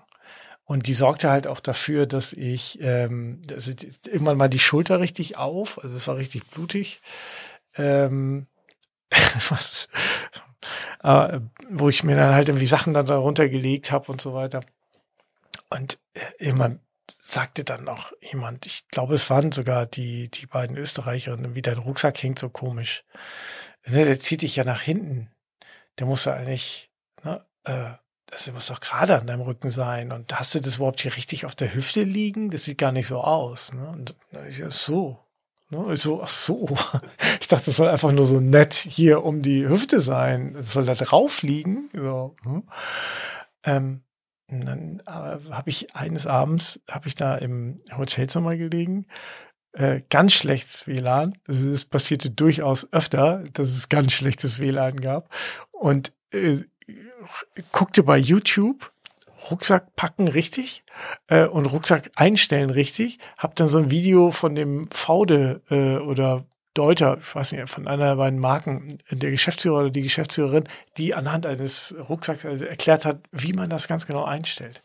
[0.70, 3.72] Und die sorgte halt auch dafür, dass ich ähm, also
[4.06, 7.02] irgendwann mal die Schulter richtig auf, also es war richtig blutig.
[7.76, 8.46] Ähm,
[9.50, 9.90] was,
[11.02, 11.40] äh,
[11.72, 14.62] wo ich mir dann halt irgendwie Sachen dann darunter gelegt habe und so weiter.
[15.72, 16.82] Und äh, irgendwann
[17.18, 21.80] sagte dann noch jemand, ich glaube, es waren sogar die, die beiden Österreicherinnen, wie dein
[21.80, 23.06] Rucksack hängt so komisch.
[23.88, 25.32] Ne, der zieht dich ja nach hinten.
[25.98, 26.92] Der muss ja eigentlich,
[27.24, 27.94] ne, äh,
[28.32, 30.12] das muss doch gerade an deinem Rücken sein.
[30.12, 32.52] Und hast du das überhaupt hier richtig auf der Hüfte liegen?
[32.52, 33.74] Das sieht gar nicht so aus.
[33.74, 33.88] Ne?
[33.90, 34.16] Und
[34.58, 35.20] ja, so.
[35.70, 35.94] Ne?
[35.94, 36.78] Ich so, ach so.
[37.42, 40.54] Ich dachte, das soll einfach nur so nett hier um die Hüfte sein.
[40.54, 41.90] Das soll da drauf liegen.
[41.94, 42.36] So.
[42.44, 42.64] Hm?
[43.64, 44.02] Ähm,
[44.48, 49.06] dann habe ich eines Abends, habe ich da im Hotelzimmer gelegen,
[49.74, 51.38] äh, ganz schlechtes WLAN.
[51.46, 55.30] Das passierte durchaus öfter, dass es ganz schlechtes WLAN gab.
[55.72, 56.64] Und äh,
[57.72, 58.92] guckte bei YouTube
[59.50, 60.84] Rucksack packen richtig
[61.28, 63.20] äh, und Rucksack einstellen richtig.
[63.38, 67.88] Hab dann so ein Video von dem Faude äh, oder Deuter, ich weiß nicht, von
[67.88, 70.66] einer der beiden Marken, der Geschäftsführer oder die Geschäftsführerin,
[70.98, 74.84] die anhand eines Rucksacks also erklärt hat, wie man das ganz genau einstellt.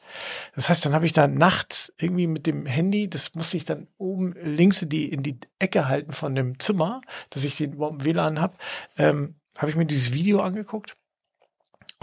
[0.57, 3.87] Das heißt, dann habe ich da nachts irgendwie mit dem Handy, das musste ich dann
[3.99, 8.41] oben links in die, in die Ecke halten von dem Zimmer, dass ich den WLAN
[8.41, 8.55] habe,
[8.97, 10.97] ähm, habe ich mir dieses Video angeguckt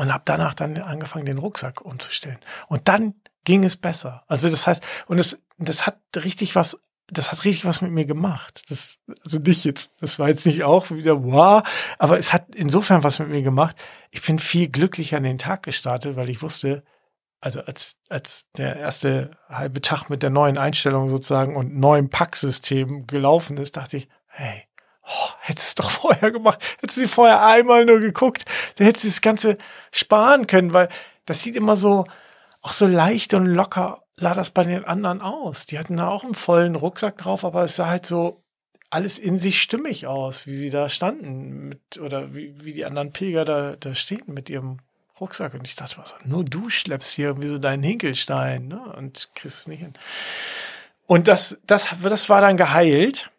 [0.02, 2.39] und habe danach dann angefangen, den Rucksack umzustellen.
[2.68, 4.24] Und dann ging es besser.
[4.28, 6.80] Also das heißt, und es, das hat richtig was
[7.14, 8.64] das hat richtig was mit mir gemacht.
[8.70, 11.62] Das, also nicht jetzt, das war jetzt nicht auch wieder wow,
[11.99, 13.76] aber es hat insofern was mit mir gemacht.
[14.10, 16.84] Ich bin viel glücklicher an den Tag gestartet, weil ich wusste,
[17.39, 23.06] also als, als der erste halbe Tag mit der neuen Einstellung sozusagen und neuen Packsystem
[23.06, 24.64] gelaufen ist, dachte ich, hey,
[25.04, 28.45] oh, hättest du doch vorher gemacht, hättest du vorher einmal nur geguckt,
[28.76, 29.58] dann hättest du das Ganze
[29.91, 30.89] sparen können, weil
[31.26, 32.06] das sieht immer so,
[32.62, 35.66] auch so leicht und locker sah das bei den anderen aus.
[35.66, 38.43] Die hatten da auch einen vollen Rucksack drauf, aber es sah halt so
[38.91, 43.14] alles in sich stimmig aus, wie sie da standen mit, oder wie, wie die anderen
[43.14, 44.80] Pilger da, da stehen mit ihrem
[45.20, 45.54] Rucksack.
[45.54, 48.82] Und ich dachte mal so, nur du schleppst hier irgendwie so deinen Hinkelstein ne?
[48.97, 49.93] und kriegst es nicht hin.
[51.08, 53.32] Und das, das, das war dann geheilt.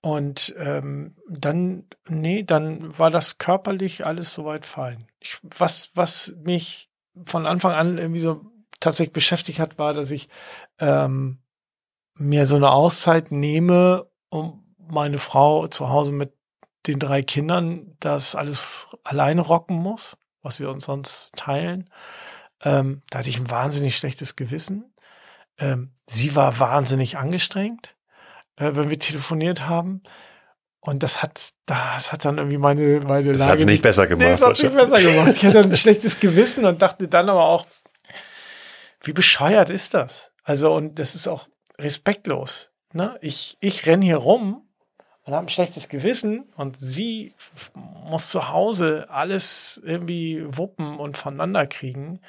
[0.00, 5.06] Und ähm, dann, nee, dann war das körperlich alles soweit fein.
[5.20, 6.90] Ich, was, was mich
[7.26, 8.44] von Anfang an irgendwie so
[8.80, 10.28] tatsächlich beschäftigt hat, war, dass ich
[10.78, 11.38] ähm,
[12.16, 16.34] mir so eine Auszeit nehme, um meine Frau zu Hause mit
[16.86, 21.88] den drei Kindern das alles alleine rocken muss, was wir uns sonst teilen.
[22.62, 24.92] Ähm, da hatte ich ein wahnsinnig schlechtes Gewissen.
[25.58, 27.93] Ähm, sie war wahnsinnig angestrengt,
[28.56, 30.02] äh, wenn wir telefoniert haben.
[30.80, 33.52] Und das hat, das hat dann irgendwie meine, meine das Lage.
[33.52, 34.26] hat's nicht besser gemacht.
[34.26, 35.32] Nee, das hat nicht besser gemacht.
[35.34, 37.66] Ich hatte ein schlechtes Gewissen und dachte dann aber auch,
[39.02, 40.32] wie bescheuert ist das?
[40.42, 41.48] Also, und das ist auch
[41.78, 42.70] respektlos.
[42.92, 43.18] Ne?
[43.22, 44.68] Ich, ich renn hier rum
[45.22, 47.34] und habe ein schlechtes Gewissen und sie
[48.04, 52.20] muss zu Hause alles irgendwie wuppen und voneinander kriegen.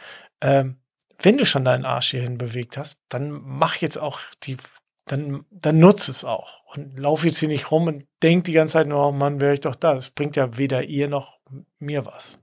[0.42, 0.78] Ähm,
[1.22, 4.58] wenn du schon deinen Arsch hierhin bewegt hast, dann mach jetzt auch die,
[5.06, 8.74] dann, dann nutze es auch und lauf jetzt hier nicht rum und denk die ganze
[8.74, 9.94] Zeit nur, oh Mann, wäre ich doch da.
[9.94, 11.40] Das bringt ja weder ihr noch
[11.80, 12.42] mir was.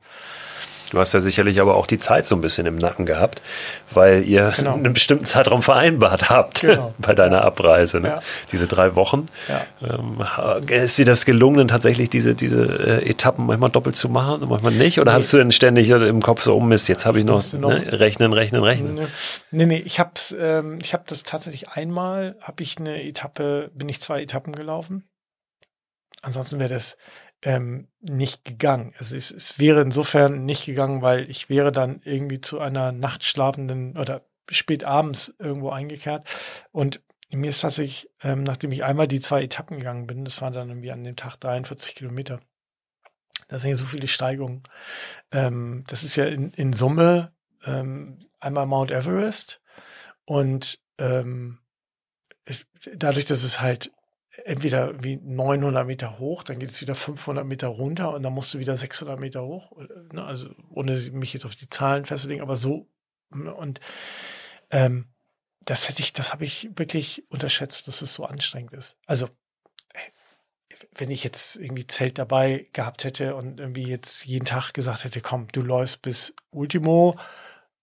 [0.92, 3.40] Du hast ja sicherlich aber auch die Zeit so ein bisschen im Nacken gehabt,
[3.92, 4.74] weil ihr genau.
[4.74, 6.94] einen bestimmten Zeitraum vereinbart habt genau.
[6.98, 7.44] bei deiner ja.
[7.44, 7.98] Abreise.
[8.00, 8.08] Ne?
[8.08, 8.22] Ja.
[8.52, 9.28] Diese drei Wochen.
[9.48, 9.96] Ja.
[9.96, 10.22] Ähm,
[10.68, 14.72] ist dir das gelungen, tatsächlich diese, diese äh, Etappen manchmal doppelt zu machen und manchmal
[14.72, 15.00] nicht?
[15.00, 15.20] Oder nee.
[15.20, 17.98] hast du denn ständig im Kopf so, oh Mist, jetzt habe ich noch, noch ne?
[17.98, 18.94] rechnen, rechnen, rechnen?
[18.94, 19.06] Nee,
[19.50, 23.88] nee, nee ich habe ähm, ich hab das tatsächlich einmal, habe ich eine Etappe, bin
[23.88, 25.08] ich zwei Etappen gelaufen.
[26.20, 26.98] Ansonsten wäre das
[27.42, 28.94] ähm, nicht gegangen.
[28.98, 34.24] Es, es wäre insofern nicht gegangen, weil ich wäre dann irgendwie zu einer nachtschlafenden oder
[34.48, 36.28] spät abends irgendwo eingekehrt.
[36.70, 40.52] Und mir ist tatsächlich, ähm, nachdem ich einmal die zwei Etappen gegangen bin, das waren
[40.52, 42.40] dann irgendwie an dem Tag 43 Kilometer,
[43.48, 44.62] da sind ja so viele Steigungen.
[45.30, 47.32] Ähm, das ist ja in, in Summe
[47.64, 49.60] ähm, einmal Mount Everest
[50.24, 51.58] und ähm,
[52.94, 53.92] dadurch, dass es halt
[54.44, 58.54] entweder wie 900 Meter hoch, dann geht es wieder 500 Meter runter und dann musst
[58.54, 59.72] du wieder 600 Meter hoch.
[60.12, 60.24] Ne?
[60.24, 62.88] Also ohne mich jetzt auf die Zahlen festzulegen, aber so
[63.30, 63.54] ne?
[63.54, 63.80] und
[64.70, 65.06] ähm,
[65.64, 68.98] das hätte ich, das habe ich wirklich unterschätzt, dass es so anstrengend ist.
[69.06, 69.28] Also
[70.96, 75.20] wenn ich jetzt irgendwie Zelt dabei gehabt hätte und irgendwie jetzt jeden Tag gesagt hätte,
[75.20, 77.16] komm, du läufst bis Ultimo,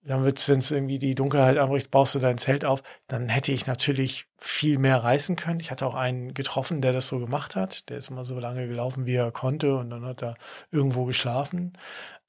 [0.03, 2.81] dann wird's, wenn es irgendwie die Dunkelheit anbricht, baust du dein Zelt auf.
[3.07, 5.59] Dann hätte ich natürlich viel mehr reißen können.
[5.59, 7.89] Ich hatte auch einen getroffen, der das so gemacht hat.
[7.89, 10.35] Der ist immer so lange gelaufen, wie er konnte, und dann hat er
[10.71, 11.73] irgendwo geschlafen.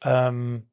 [0.03, 0.67] Ähm,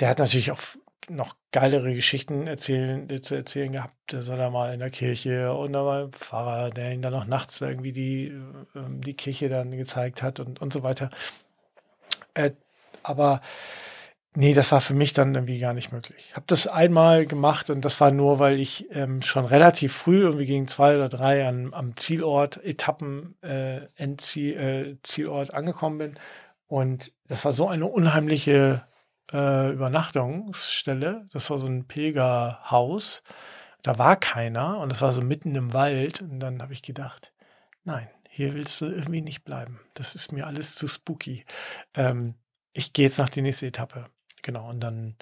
[0.00, 0.60] der hat natürlich auch
[1.08, 3.94] noch geilere Geschichten erzählen, zu erzählen gehabt.
[4.10, 7.26] Der soll da mal in der Kirche und da mal Pfarrer, der ihn dann noch
[7.26, 8.28] nachts irgendwie die,
[8.74, 11.10] ähm, die Kirche dann gezeigt hat und, und so weiter.
[12.34, 12.52] Äh,
[13.02, 13.42] aber
[14.34, 16.24] Nee, das war für mich dann irgendwie gar nicht möglich.
[16.30, 20.20] Ich habe das einmal gemacht und das war nur, weil ich ähm, schon relativ früh,
[20.22, 26.18] irgendwie gegen zwei oder drei, an, am Zielort, Etappen, äh, Endziel, äh, Zielort angekommen bin.
[26.66, 28.86] Und das war so eine unheimliche
[29.30, 31.26] äh, Übernachtungsstelle.
[31.30, 33.22] Das war so ein Pilgerhaus.
[33.82, 36.22] Da war keiner und das war so mitten im Wald.
[36.22, 37.34] Und dann habe ich gedacht,
[37.84, 39.80] nein, hier willst du irgendwie nicht bleiben.
[39.92, 41.44] Das ist mir alles zu spooky.
[41.92, 42.34] Ähm,
[42.72, 44.06] ich gehe jetzt nach die nächste Etappe.
[44.42, 45.14] Genau, und dann,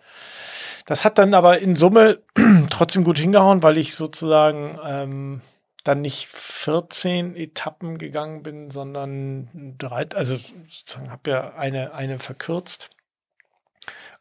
[0.87, 2.23] das hat dann aber in Summe
[2.71, 5.41] trotzdem gut hingehauen, weil ich sozusagen ähm,
[5.85, 12.91] dann nicht 14 Etappen gegangen bin, sondern drei, also sozusagen habe ja eine, eine verkürzt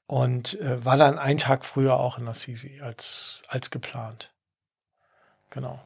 [0.06, 4.34] und äh, war dann einen Tag früher auch in Assisi als, als geplant.
[5.50, 5.80] Genau.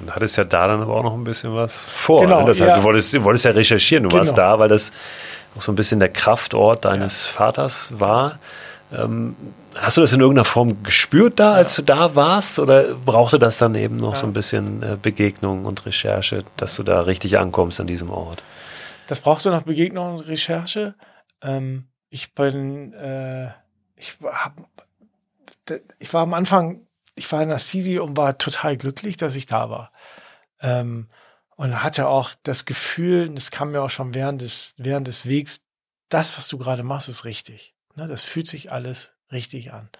[0.00, 2.22] Und hattest ja da dann aber auch noch ein bisschen was vor.
[2.22, 2.46] Genau, ne?
[2.46, 2.78] Das heißt, ja.
[2.78, 4.20] du, wolltest, du wolltest ja recherchieren, du genau.
[4.20, 4.92] warst da, weil das
[5.56, 7.32] auch so ein bisschen der Kraftort deines ja.
[7.32, 8.38] Vaters war.
[8.92, 9.36] Ähm,
[9.76, 11.82] hast du das in irgendeiner Form gespürt da, als ja.
[11.82, 12.58] du da warst?
[12.58, 16.82] Oder brauchte das dann eben noch so ein bisschen äh, Begegnung und Recherche, dass du
[16.82, 18.42] da richtig ankommst an diesem Ort?
[19.06, 20.94] Das brauchte noch Begegnung und Recherche.
[21.42, 23.48] Ähm, ich bin, äh,
[23.96, 24.54] ich, hab,
[25.98, 26.86] ich war am Anfang,
[27.20, 29.92] ich war in Assisi und war total glücklich, dass ich da war.
[30.60, 31.06] Ähm,
[31.54, 35.66] und hatte auch das Gefühl, das kam mir auch schon während des, während des Wegs,
[36.08, 37.74] das, was du gerade machst, ist richtig.
[37.94, 39.90] Ne, das fühlt sich alles richtig an.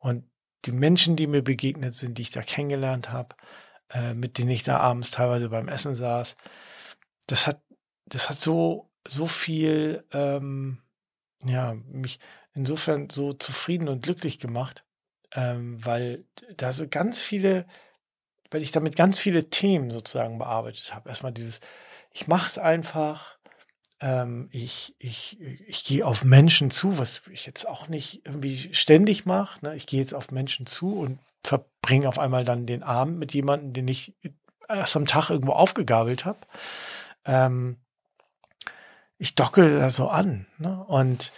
[0.00, 0.24] Und
[0.64, 3.36] die Menschen, die mir begegnet sind, die ich da kennengelernt habe,
[3.90, 6.36] äh, mit denen ich da abends teilweise beim Essen saß,
[7.28, 7.60] das hat,
[8.06, 10.78] das hat so, so viel, ähm,
[11.44, 12.18] ja, mich
[12.54, 14.82] insofern so zufrieden und glücklich gemacht,
[15.36, 16.24] ähm, weil
[16.56, 17.66] da so ganz viele
[18.50, 21.08] weil ich damit ganz viele Themen sozusagen bearbeitet habe.
[21.08, 21.60] Erstmal dieses,
[22.12, 23.38] ich mache es einfach,
[24.00, 29.26] ähm, ich, ich, ich gehe auf Menschen zu, was ich jetzt auch nicht irgendwie ständig
[29.26, 29.64] mache.
[29.64, 29.76] Ne?
[29.76, 33.72] Ich gehe jetzt auf Menschen zu und verbringe auf einmal dann den Abend mit jemandem,
[33.72, 34.14] den ich
[34.68, 36.38] erst am Tag irgendwo aufgegabelt habe.
[37.24, 37.78] Ähm,
[39.18, 40.46] ich docke da so an.
[40.58, 40.84] Ne?
[40.84, 41.32] Und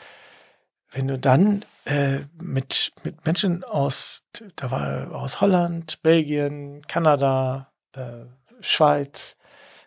[0.90, 4.22] wenn du dann äh, mit, mit Menschen aus,
[4.56, 8.26] da war aus Holland, Belgien, Kanada, äh,
[8.60, 9.38] Schweiz,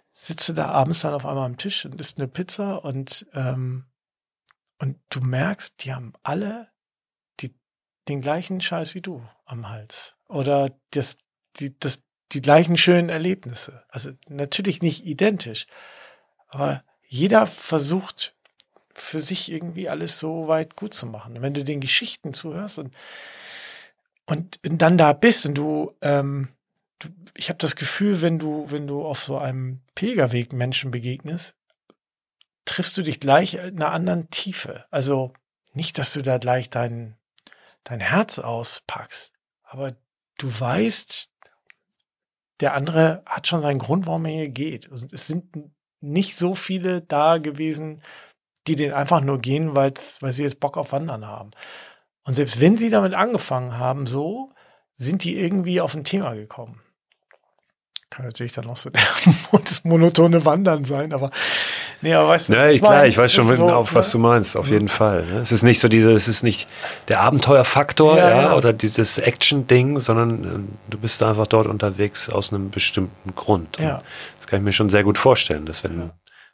[0.10, 3.86] sitze da abends dann auf einmal am Tisch und isst eine Pizza und, ähm,
[4.80, 6.70] und du merkst, die haben alle
[7.40, 7.56] die,
[8.08, 10.18] den gleichen Scheiß wie du am Hals.
[10.28, 11.20] Oder das,
[11.58, 13.84] die, das, die gleichen schönen Erlebnisse.
[13.90, 15.68] Also natürlich nicht identisch,
[16.48, 18.36] aber jeder versucht
[18.94, 21.42] für sich irgendwie alles so weit gut zu machen.
[21.42, 22.94] Wenn du den Geschichten zuhörst und,
[24.26, 26.50] und dann da bist und du, ähm,
[27.00, 31.56] du ich habe das Gefühl, wenn du, wenn du auf so einem Pilgerweg Menschen begegnest,
[32.66, 34.86] triffst du dich gleich in einer anderen Tiefe.
[34.92, 35.34] Also
[35.74, 37.18] nicht, dass du da gleich dein,
[37.84, 39.34] dein Herz auspackst,
[39.64, 39.96] aber
[40.38, 41.30] du weißt,
[42.60, 44.88] der andere hat schon seinen Grund, warum er hier geht.
[44.88, 48.02] Und es sind nicht so viele da gewesen,
[48.68, 51.52] die den einfach nur gehen, weil's, weil sie jetzt Bock auf Wandern haben.
[52.24, 54.52] Und selbst wenn sie damit angefangen haben, so,
[54.94, 56.80] sind die irgendwie auf ein Thema gekommen.
[58.12, 59.02] Kann natürlich dann auch so der,
[59.64, 61.32] das monotone Wandern sein, aber
[62.02, 64.12] nee, aber weißt du, ja, ich, klar, ich weiß schon, so, auf was ne?
[64.12, 65.26] du meinst, auf jeden Fall.
[65.26, 65.40] Ne?
[65.40, 66.68] Es ist nicht so diese, es ist nicht
[67.08, 68.56] der Abenteuerfaktor, ja, ja, ja.
[68.56, 73.78] oder dieses Action-Ding, sondern äh, du bist einfach dort unterwegs aus einem bestimmten Grund.
[73.80, 74.04] ja.
[74.38, 76.12] Das kann ich mir schon sehr gut vorstellen, dass wenn,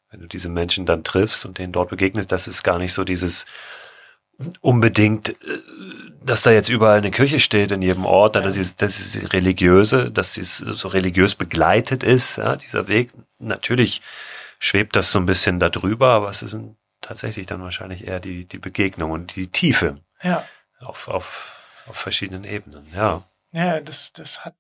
[0.10, 3.04] wenn du diese Menschen dann triffst und denen dort begegnest, das ist gar nicht so
[3.04, 3.46] dieses
[4.62, 5.36] unbedingt, äh,
[6.24, 8.42] dass da jetzt überall eine Kirche steht in jedem Ort, ja.
[8.42, 13.12] das ist das ist religiöse, dass dies so religiös begleitet ist, ja, dieser Weg.
[13.40, 14.02] Natürlich
[14.60, 16.58] schwebt das so ein bisschen darüber, aber es ist
[17.02, 19.96] tatsächlich dann wahrscheinlich eher die die Begegnung und die Tiefe.
[20.22, 20.44] Ja.
[20.80, 23.24] Auf auf auf verschiedenen Ebenen, ja.
[23.52, 24.56] Ja, das das hat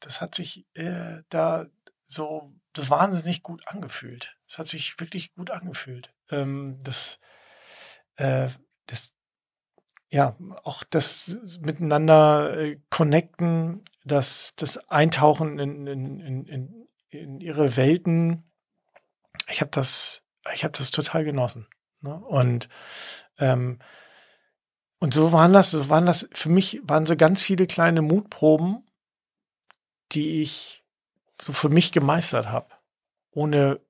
[0.00, 1.66] das hat sich äh, da
[2.04, 4.36] so so wahnsinnig gut angefühlt.
[4.52, 6.12] Es hat sich wirklich gut angefühlt.
[6.28, 7.18] Ähm, das
[8.16, 8.50] äh,
[8.84, 9.14] das
[10.10, 18.44] ja, auch das miteinander äh, connecten, das, das Eintauchen in, in, in, in ihre Welten.
[19.48, 20.22] Ich habe das,
[20.52, 21.66] ich habe das total genossen.
[22.02, 22.14] Ne?
[22.14, 22.68] Und
[23.38, 23.78] ähm,
[24.98, 28.86] und so waren das, so waren das für mich waren so ganz viele kleine Mutproben,
[30.12, 30.84] die ich
[31.40, 32.68] so für mich gemeistert habe,
[33.30, 33.80] ohne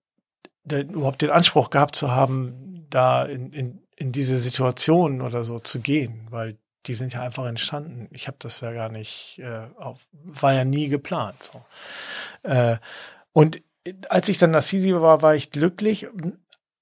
[0.71, 5.81] überhaupt den Anspruch gehabt zu haben, da in, in, in diese Situation oder so zu
[5.81, 8.09] gehen, weil die sind ja einfach entstanden.
[8.11, 11.51] Ich habe das ja gar nicht, äh, auf, war ja nie geplant.
[11.53, 11.65] So.
[12.49, 12.79] Äh,
[13.33, 13.63] und
[14.09, 16.09] als ich dann Assisi war, war ich glücklich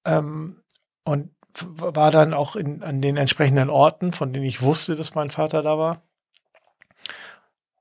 [0.04, 0.62] ähm,
[1.04, 5.30] und war dann auch in, an den entsprechenden Orten, von denen ich wusste, dass mein
[5.30, 6.02] Vater da war.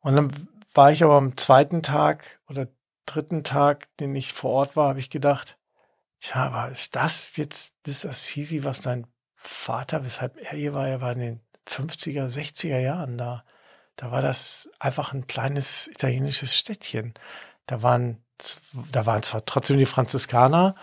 [0.01, 2.67] Und dann war ich aber am zweiten Tag oder
[3.05, 5.58] dritten Tag, den ich vor Ort war, habe ich gedacht,
[6.19, 11.01] tja, aber ist das jetzt das Assisi, was dein Vater, weshalb er hier war, er
[11.01, 13.45] war in den 50er, 60er Jahren da.
[13.95, 17.13] Da war das einfach ein kleines italienisches Städtchen.
[17.65, 18.23] Da waren,
[18.91, 20.75] da waren zwar trotzdem die Franziskaner,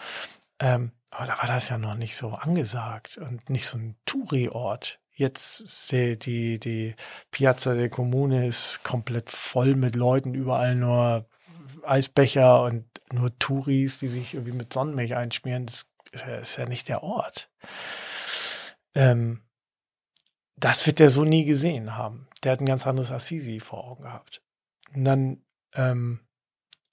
[0.58, 5.00] ähm, aber da war das ja noch nicht so angesagt und nicht so ein Touri-Ort.
[5.12, 6.94] Jetzt die, die, die
[7.30, 11.26] Piazza der Kommune ist komplett voll mit Leuten, überall nur
[11.86, 15.66] Eisbecher und nur Touris, die sich irgendwie mit Sonnenmilch einschmieren.
[15.66, 17.50] Das ist ja, ist ja nicht der Ort.
[18.94, 19.42] Ähm,
[20.56, 22.28] das wird er so nie gesehen haben.
[22.42, 24.42] Der hat ein ganz anderes Assisi vor Augen gehabt.
[24.94, 26.20] Und dann ähm,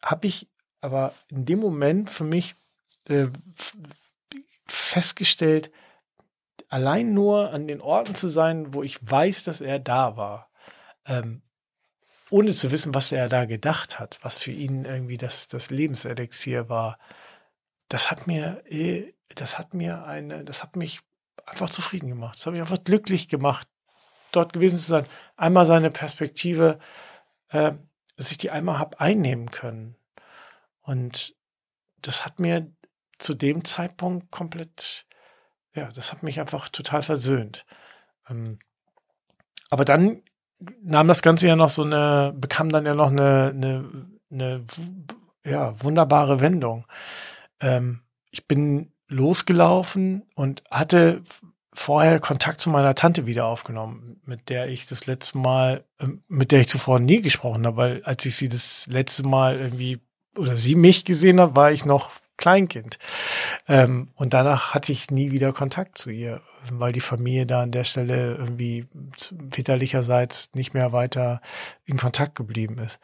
[0.02, 0.50] habe ich
[0.82, 2.56] aber in dem Moment für mich
[3.08, 3.28] äh,
[4.66, 5.72] festgestellt,
[6.68, 10.52] allein nur an den Orten zu sein, wo ich weiß, dass er da war,
[11.06, 11.42] ähm,
[12.34, 16.68] ohne zu wissen, was er da gedacht hat, was für ihn irgendwie das, das Lebenselixier
[16.68, 16.98] war,
[17.90, 21.02] das hat mir, äh, das hat mir eine, das hat mich
[21.46, 22.36] einfach zufrieden gemacht.
[22.36, 23.68] Das hat mich einfach glücklich gemacht,
[24.32, 25.06] dort gewesen zu sein.
[25.38, 26.80] Einmal seine Perspektive,
[27.50, 27.74] äh,
[28.18, 29.96] dass ich die einmal habe einnehmen können.
[30.82, 31.36] Und
[32.02, 32.72] das hat mir
[33.20, 35.06] zu dem Zeitpunkt komplett,
[35.76, 37.68] ja, das hat mich einfach total versöhnt.
[38.28, 38.58] Ähm,
[39.70, 40.24] aber dann
[40.84, 43.86] nahm das Ganze ja noch so eine, bekam dann ja noch eine, eine,
[44.32, 44.66] eine
[45.46, 46.86] ja, wunderbare Wendung.
[47.60, 48.02] Ähm,
[48.32, 51.22] ich bin losgelaufen und hatte
[51.74, 56.52] vorher Kontakt zu meiner Tante wieder aufgenommen, mit der ich das letzte Mal, ähm, mit
[56.52, 60.00] der ich zuvor nie gesprochen habe, weil als ich sie das letzte Mal irgendwie
[60.38, 63.00] oder sie mich gesehen hat, war ich noch Kleinkind.
[63.68, 67.72] Ähm, und danach hatte ich nie wieder Kontakt zu ihr, weil die Familie da an
[67.72, 68.88] der Stelle irgendwie
[69.52, 71.42] väterlicherseits nicht mehr weiter
[71.86, 73.00] in Kontakt geblieben ist.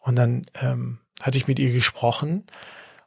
[0.00, 2.44] Und dann ähm, hatte ich mit ihr gesprochen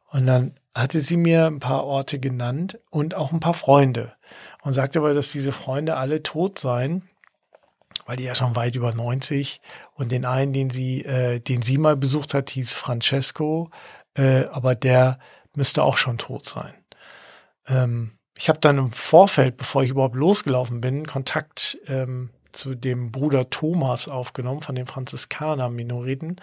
[0.10, 4.14] und dann hatte sie mir ein paar Orte genannt und auch ein paar Freunde
[4.62, 7.08] und sagte aber, dass diese Freunde alle tot seien,
[8.06, 9.62] weil die ja schon weit über 90
[9.96, 13.70] und den einen, den sie, äh, den sie mal besucht hat, hieß Francesco,
[14.16, 15.20] äh, aber der
[15.58, 16.74] müsste auch schon tot sein.
[17.68, 23.12] Ähm, ich habe dann im Vorfeld, bevor ich überhaupt losgelaufen bin, Kontakt ähm, zu dem
[23.12, 26.38] Bruder Thomas aufgenommen von den Franziskaner-Minoriten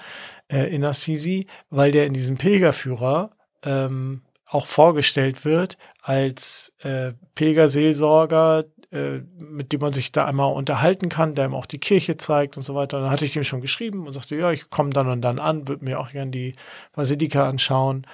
[0.49, 3.31] äh, in Assisi, weil der in diesem Pilgerführer
[3.65, 11.09] ähm, auch vorgestellt wird als äh, Pilgerseelsorger, äh, mit dem man sich da einmal unterhalten
[11.09, 12.99] kann, der ihm auch die Kirche zeigt und so weiter.
[12.99, 15.39] Und dann hatte ich ihm schon geschrieben und sagte, ja, ich komme dann und dann
[15.39, 16.55] an, würde mir auch gern die
[16.93, 18.07] Basilika anschauen.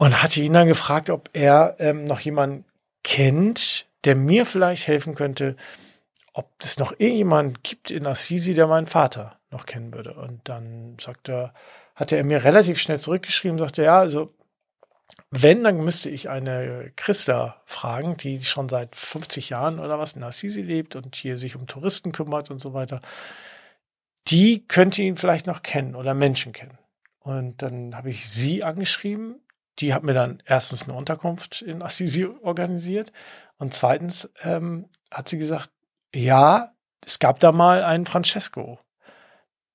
[0.00, 2.64] Und hatte ihn dann gefragt, ob er ähm, noch jemanden
[3.04, 5.56] kennt, der mir vielleicht helfen könnte,
[6.32, 10.14] ob es noch irgendjemand gibt in Assisi, der meinen Vater noch kennen würde.
[10.14, 11.54] Und dann sagte er,
[11.96, 14.32] hatte er mir relativ schnell zurückgeschrieben, sagte, ja, also
[15.30, 20.24] wenn, dann müsste ich eine Christa fragen, die schon seit 50 Jahren oder was in
[20.24, 23.02] Assisi lebt und hier sich um Touristen kümmert und so weiter.
[24.28, 26.78] Die könnte ihn vielleicht noch kennen oder Menschen kennen.
[27.18, 29.42] Und dann habe ich sie angeschrieben.
[29.78, 33.12] Die hat mir dann erstens eine Unterkunft in Assisi organisiert
[33.56, 35.70] und zweitens ähm, hat sie gesagt,
[36.14, 36.72] ja,
[37.04, 38.78] es gab da mal einen Francesco.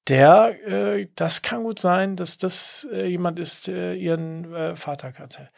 [0.07, 5.11] Der, äh, das kann gut sein, dass das äh, jemand ist, äh, ihren äh, Vater
[5.11, 5.49] kannte.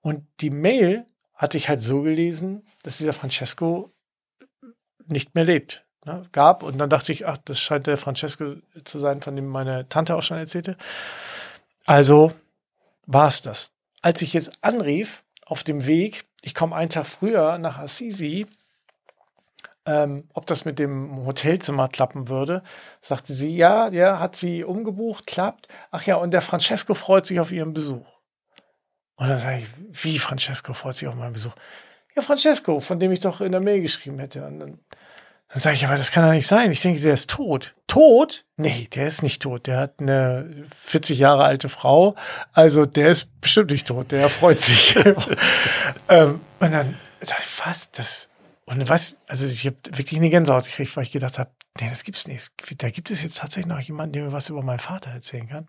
[0.00, 3.94] Und die Mail hatte ich halt so gelesen, dass dieser Francesco
[5.06, 5.84] nicht mehr lebt.
[6.06, 9.46] Ne, gab und dann dachte ich, ach, das scheint der Francesco zu sein, von dem
[9.46, 10.76] meine Tante auch schon erzählte.
[11.86, 12.32] Also
[13.06, 13.73] war es das.
[14.04, 18.46] Als ich jetzt anrief auf dem Weg, ich komme einen Tag früher nach Assisi,
[19.86, 22.62] ähm, ob das mit dem Hotelzimmer klappen würde,
[23.00, 25.68] sagte sie, ja, ja, hat sie umgebucht, klappt.
[25.90, 28.06] Ach ja, und der Francesco freut sich auf ihren Besuch.
[29.16, 31.54] Und dann sage ich, wie Francesco freut sich auf meinen Besuch?
[32.14, 34.44] Ja, Francesco, von dem ich doch in der Mail geschrieben hätte.
[34.44, 34.80] Und dann,
[35.54, 36.72] dann sage ich, aber das kann doch nicht sein.
[36.72, 37.76] Ich denke, der ist tot.
[37.86, 38.44] Tot?
[38.56, 39.68] Nee, der ist nicht tot.
[39.68, 42.16] Der hat eine 40 Jahre alte Frau.
[42.52, 44.10] Also der ist bestimmt nicht tot.
[44.10, 44.96] Der freut sich.
[46.08, 46.98] ähm, und dann,
[47.64, 47.88] was?
[47.92, 48.28] Das,
[48.64, 51.50] und was, also ich habe wirklich eine Gänsehaut gekriegt, weil ich gedacht habe,
[51.80, 52.50] nee, das gibt's nicht.
[52.78, 55.68] Da gibt es jetzt tatsächlich noch jemanden, der mir was über meinen Vater erzählen kann.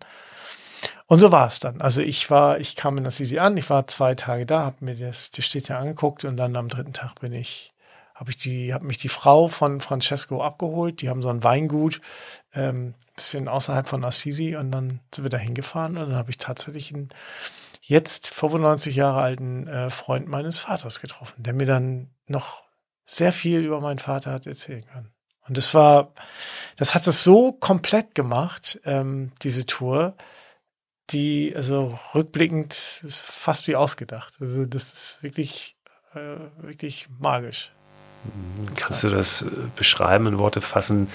[1.06, 1.80] Und so war es dann.
[1.80, 4.96] Also ich war, ich kam in Assisi an, ich war zwei Tage da, habe mir
[4.96, 7.72] das, die Städte angeguckt und dann am dritten Tag bin ich,
[8.16, 11.02] habe ich die, habe mich die Frau von Francesco abgeholt.
[11.02, 12.00] Die haben so ein Weingut,
[12.54, 16.38] ähm, bisschen außerhalb von Assisi und dann sind wir da hingefahren und dann habe ich
[16.38, 17.10] tatsächlich einen
[17.82, 22.64] jetzt 95 Jahre alten äh, Freund meines Vaters getroffen, der mir dann noch
[23.04, 25.12] sehr viel über meinen Vater hat erzählen können.
[25.46, 26.12] Und das war,
[26.76, 30.16] das hat es so komplett gemacht, ähm, diese Tour,
[31.10, 34.38] die, also rückblickend fast wie ausgedacht.
[34.40, 35.76] Also das ist wirklich,
[36.14, 37.75] äh, wirklich magisch.
[38.74, 39.46] Kannst du das äh,
[39.76, 41.08] beschreiben, in Worte fassen?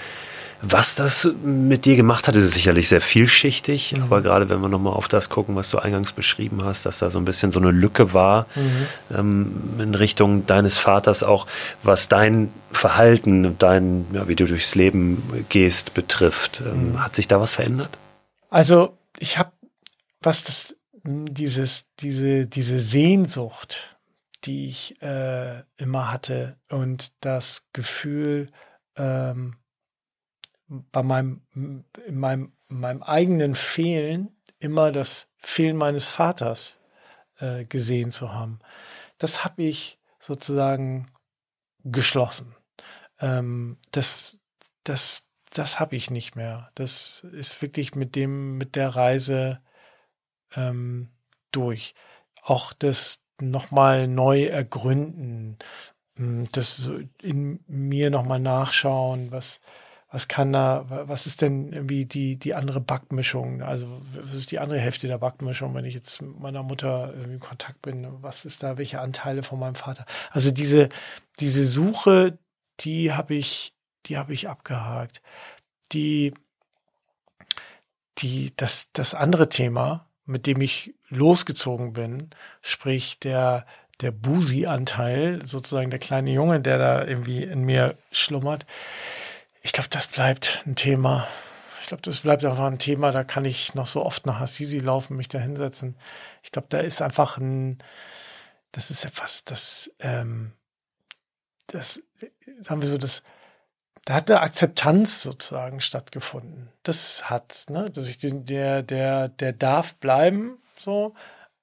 [0.64, 4.04] Was das mit dir gemacht hat, ist sicherlich sehr vielschichtig, mhm.
[4.04, 7.10] aber gerade wenn wir nochmal auf das gucken, was du eingangs beschrieben hast, dass da
[7.10, 8.86] so ein bisschen so eine Lücke war mhm.
[9.16, 11.48] ähm, in Richtung deines Vaters auch,
[11.82, 16.62] was dein Verhalten, dein, ja, wie du durchs Leben gehst, betrifft.
[16.64, 17.02] Ähm, mhm.
[17.02, 17.98] Hat sich da was verändert?
[18.48, 19.50] Also ich habe,
[20.20, 23.91] was das, dieses, diese, diese Sehnsucht,
[24.44, 28.50] die ich äh, immer hatte und das Gefühl,
[28.96, 29.56] ähm,
[30.66, 31.42] bei meinem,
[32.06, 36.80] in meinem, in meinem eigenen Fehlen immer das Fehlen meines Vaters
[37.38, 38.60] äh, gesehen zu haben.
[39.18, 41.10] Das habe ich sozusagen
[41.84, 42.54] geschlossen.
[43.20, 44.38] Ähm, das,
[44.84, 46.70] das, das habe ich nicht mehr.
[46.74, 49.60] Das ist wirklich mit dem, mit der Reise
[50.54, 51.10] ähm,
[51.50, 51.94] durch.
[52.42, 55.58] Auch das nochmal neu ergründen,
[56.16, 56.90] hm, das
[57.22, 59.60] in mir nochmal nachschauen, was,
[60.10, 63.62] was kann da, was ist denn irgendwie die, die andere Backmischung?
[63.62, 67.40] Also, was ist die andere Hälfte der Backmischung, wenn ich jetzt mit meiner Mutter in
[67.40, 68.06] Kontakt bin?
[68.22, 70.04] Was ist da, welche Anteile von meinem Vater?
[70.30, 70.90] Also diese,
[71.40, 72.38] diese Suche,
[72.80, 73.74] die habe ich,
[74.06, 75.22] die habe ich abgehakt.
[75.92, 76.34] Die,
[78.18, 83.66] die, das, das andere Thema, mit dem ich losgezogen bin, sprich der,
[84.00, 88.66] der Busi-Anteil, sozusagen der kleine Junge, der da irgendwie in mir schlummert,
[89.62, 91.26] ich glaube, das bleibt ein Thema.
[91.80, 93.12] Ich glaube, das bleibt einfach ein Thema.
[93.12, 95.96] Da kann ich noch so oft nach Assisi laufen, mich da hinsetzen.
[96.42, 97.78] Ich glaube, da ist einfach ein,
[98.72, 100.52] das ist etwas, das, ähm,
[101.68, 102.02] das,
[102.60, 103.22] sagen wir so, das,
[104.04, 106.68] da hat eine Akzeptanz sozusagen stattgefunden.
[106.82, 107.90] Das hat's, ne?
[107.90, 111.14] Dass ich diesen, der, der, der darf bleiben, so,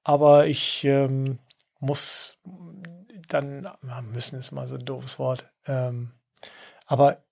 [0.04, 1.40] aber ich ähm,
[1.80, 2.38] muss
[3.28, 3.70] dann,
[4.12, 6.12] müssen ist mal so ein doofes Wort, ähm,
[6.86, 7.24] aber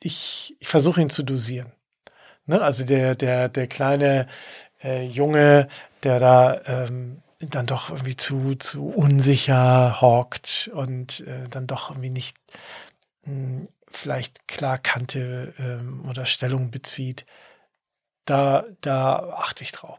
[0.00, 1.72] ich, ich versuche ihn zu dosieren.
[2.46, 2.60] Ne?
[2.60, 4.26] Also der, der, der kleine
[4.82, 5.68] äh, Junge,
[6.02, 12.10] der da ähm, dann doch irgendwie zu, zu unsicher hockt und äh, dann doch irgendwie
[12.10, 12.36] nicht
[13.24, 17.24] mh, hm, vielleicht klar Kante ähm, oder Stellung bezieht.
[18.26, 19.98] Da, da achte ich drauf.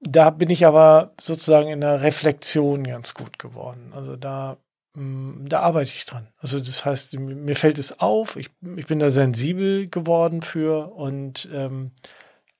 [0.00, 3.92] Da bin ich aber sozusagen in der Reflexion ganz gut geworden.
[3.94, 4.58] Also da,
[4.94, 6.28] mh, hm, da arbeite ich dran.
[6.38, 11.48] Also das heißt, mir fällt es auf, ich, ich bin da sensibel geworden für und
[11.52, 11.92] ähm,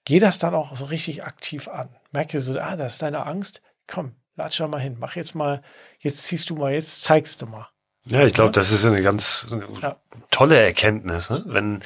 [0.05, 1.95] gehe das dann auch so richtig aktiv an.
[2.13, 3.61] Merke so, ah, das ist deine Angst.
[3.87, 4.97] Komm, latsch da mal hin.
[4.99, 5.63] Mach jetzt mal,
[5.99, 7.69] jetzt ziehst du mal, jetzt zeigst du mal.
[8.07, 9.47] Ja, ich glaube, das ist eine ganz
[9.83, 9.97] ja.
[10.31, 11.43] tolle Erkenntnis, ne?
[11.47, 11.83] wenn,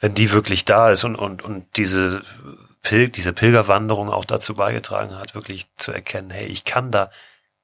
[0.00, 2.22] wenn die wirklich da ist und, und, und diese,
[2.82, 7.10] Pil diese Pilgerwanderung auch dazu beigetragen hat, wirklich zu erkennen, hey, ich kann da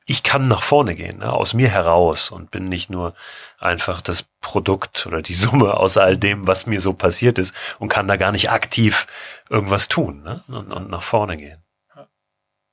[0.05, 3.14] ich kann nach vorne gehen, ne, aus mir heraus und bin nicht nur
[3.59, 7.88] einfach das Produkt oder die Summe aus all dem, was mir so passiert ist und
[7.88, 9.07] kann da gar nicht aktiv
[9.48, 11.62] irgendwas tun ne, und, und nach vorne gehen.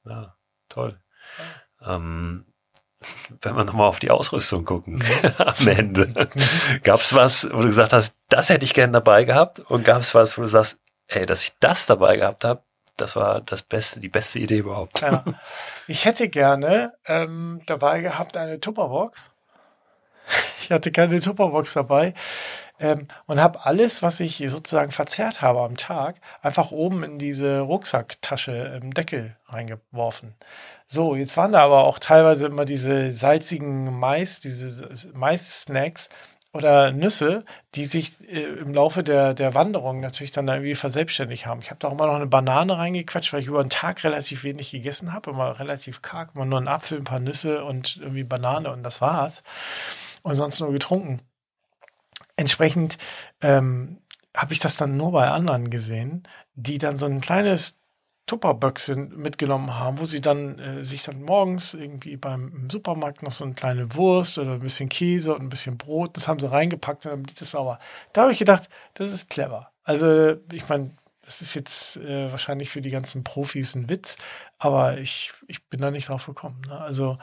[0.05, 0.36] Ja,
[0.69, 0.99] toll.
[1.86, 2.45] Ähm,
[3.41, 5.04] wenn wir nochmal auf die Ausrüstung gucken
[5.38, 6.10] am Ende,
[6.84, 10.02] gab es was, wo du gesagt hast, das hätte ich gern dabei gehabt und gab
[10.02, 10.78] es was, wo du sagst,
[11.08, 12.64] ey, dass ich das dabei gehabt habe,
[12.97, 15.02] das war das Beste, die beste Idee überhaupt.
[15.02, 15.24] Ja.
[15.88, 19.32] Ich hätte gerne ähm, dabei gehabt eine Tupperbox.
[20.60, 22.14] Ich hatte keine Tupperbox dabei
[22.80, 27.59] ähm, und habe alles, was ich sozusagen verzehrt habe am Tag, einfach oben in diese
[27.59, 30.36] Rucksacktasche im Deckel reingeworfen.
[30.88, 36.09] So, jetzt waren da aber auch teilweise immer diese salzigen Mais, diese Mais-Snacks
[36.51, 41.61] oder Nüsse, die sich äh, im Laufe der, der Wanderung natürlich dann irgendwie verselbstständigt haben.
[41.61, 44.43] Ich habe da auch immer noch eine Banane reingequetscht, weil ich über den Tag relativ
[44.43, 48.23] wenig gegessen habe, immer relativ karg, immer nur einen Apfel, ein paar Nüsse und irgendwie
[48.23, 49.43] Banane und das war's.
[50.23, 51.21] Und sonst nur getrunken.
[52.39, 52.97] Entsprechend
[53.41, 53.97] ähm,
[54.33, 56.23] habe ich das dann nur bei anderen gesehen,
[56.53, 57.81] die dann so ein kleines
[58.27, 63.43] Tupperböcke mitgenommen haben, wo sie dann äh, sich dann morgens irgendwie beim Supermarkt noch so
[63.43, 67.05] eine kleine Wurst oder ein bisschen Käse und ein bisschen Brot, das haben sie reingepackt
[67.05, 67.77] und dann blieb das sauber.
[68.13, 69.73] Da habe ich gedacht, das ist clever.
[69.83, 70.91] Also ich meine,
[71.30, 74.17] das ist jetzt äh, wahrscheinlich für die ganzen Profis ein Witz,
[74.57, 76.59] aber ich, ich bin da nicht drauf gekommen.
[76.67, 76.82] Ne?
[76.82, 77.19] Also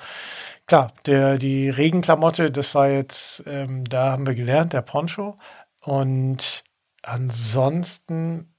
[0.69, 5.41] klar, der, die Regenklamotte, das war jetzt, ähm, da haben wir gelernt, der Poncho.
[5.81, 6.63] Und
[7.03, 8.55] ansonsten,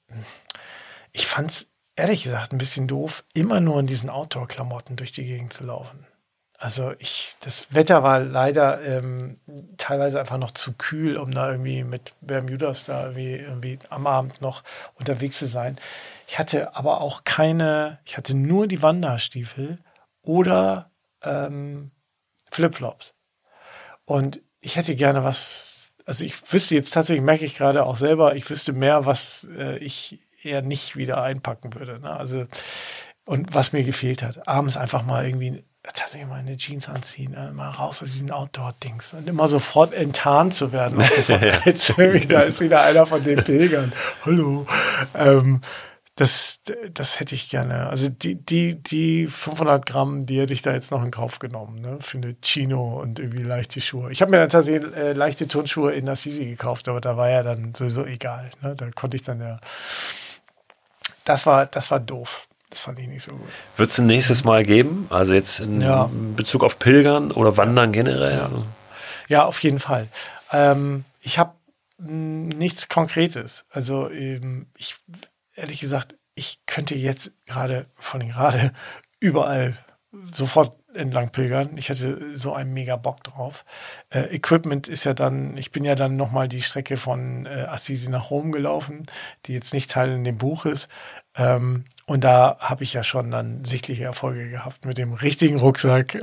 [1.13, 5.23] ich fand es ehrlich gesagt ein bisschen doof, immer nur in diesen Outdoor-Klamotten durch die
[5.23, 6.06] Gegend zu laufen.
[6.59, 9.39] Also ich, das Wetter war leider ähm,
[9.77, 14.41] teilweise einfach noch zu kühl, um da irgendwie mit Bermudas da irgendwie, irgendwie am Abend
[14.41, 14.63] noch
[14.95, 15.77] unterwegs zu sein.
[16.27, 19.77] Ich hatte aber auch keine, ich hatte nur die Wanderstiefel
[20.23, 20.89] oder
[21.21, 21.91] ähm,
[22.51, 23.13] Flipflops.
[24.05, 28.35] Und ich hätte gerne was, also ich wüsste jetzt tatsächlich, merke ich gerade auch selber,
[28.35, 31.99] ich wüsste mehr, was äh, ich eher nicht wieder einpacken würde.
[31.99, 32.09] Ne?
[32.09, 32.47] Also,
[33.25, 35.63] und was mir gefehlt hat, abends einfach mal irgendwie
[35.93, 40.53] tatsächlich mal eine Jeans anziehen, äh, mal raus aus diesen Outdoor-Dings und immer sofort enttarnt
[40.53, 41.01] zu werden.
[41.09, 41.41] Sofort,
[42.31, 43.91] da ist wieder einer von den Pilgern.
[44.25, 44.65] Hallo.
[45.15, 45.61] Ähm,
[46.15, 46.61] das,
[46.93, 47.87] das hätte ich gerne.
[47.87, 51.79] Also die, die, die 500 Gramm, die hätte ich da jetzt noch in Kauf genommen,
[51.79, 51.99] ne?
[52.01, 54.11] Für eine Chino und irgendwie leichte Schuhe.
[54.11, 57.43] Ich habe mir dann tatsächlich äh, leichte Turnschuhe in Assisi gekauft, aber da war ja
[57.43, 58.49] dann sowieso egal.
[58.63, 58.75] Ne?
[58.75, 59.59] Da konnte ich dann ja
[61.27, 62.47] das war, das war doof.
[62.69, 63.47] Das fand ich nicht so gut.
[63.77, 65.07] Wird es ein nächstes Mal geben?
[65.09, 66.09] Also jetzt in ja.
[66.35, 68.33] Bezug auf Pilgern oder Wandern generell?
[68.33, 68.51] Ja,
[69.27, 70.07] ja auf jeden Fall.
[70.51, 71.53] Ähm, ich habe
[71.97, 73.65] nichts Konkretes.
[73.69, 74.97] Also ähm, ich,
[75.55, 78.71] ehrlich gesagt, ich könnte jetzt gerade, von gerade
[79.19, 79.77] überall
[80.33, 81.77] sofort entlang pilgern.
[81.77, 83.65] Ich hatte so einen mega Bock drauf.
[84.09, 88.09] Äh, Equipment ist ja dann, ich bin ja dann nochmal die Strecke von äh, Assisi
[88.09, 89.05] nach Rom gelaufen,
[89.45, 90.89] die jetzt nicht Teil in dem Buch ist.
[91.37, 96.17] Ähm, und da habe ich ja schon dann sichtliche Erfolge gehabt mit dem richtigen Rucksack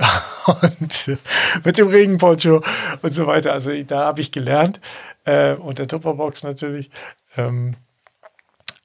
[0.45, 1.17] und
[1.63, 2.61] mit dem Regenponcho
[3.01, 3.53] und so weiter.
[3.53, 4.81] Also da habe ich gelernt
[5.23, 6.89] äh, und der Tupperbox natürlich.
[7.37, 7.75] Ähm,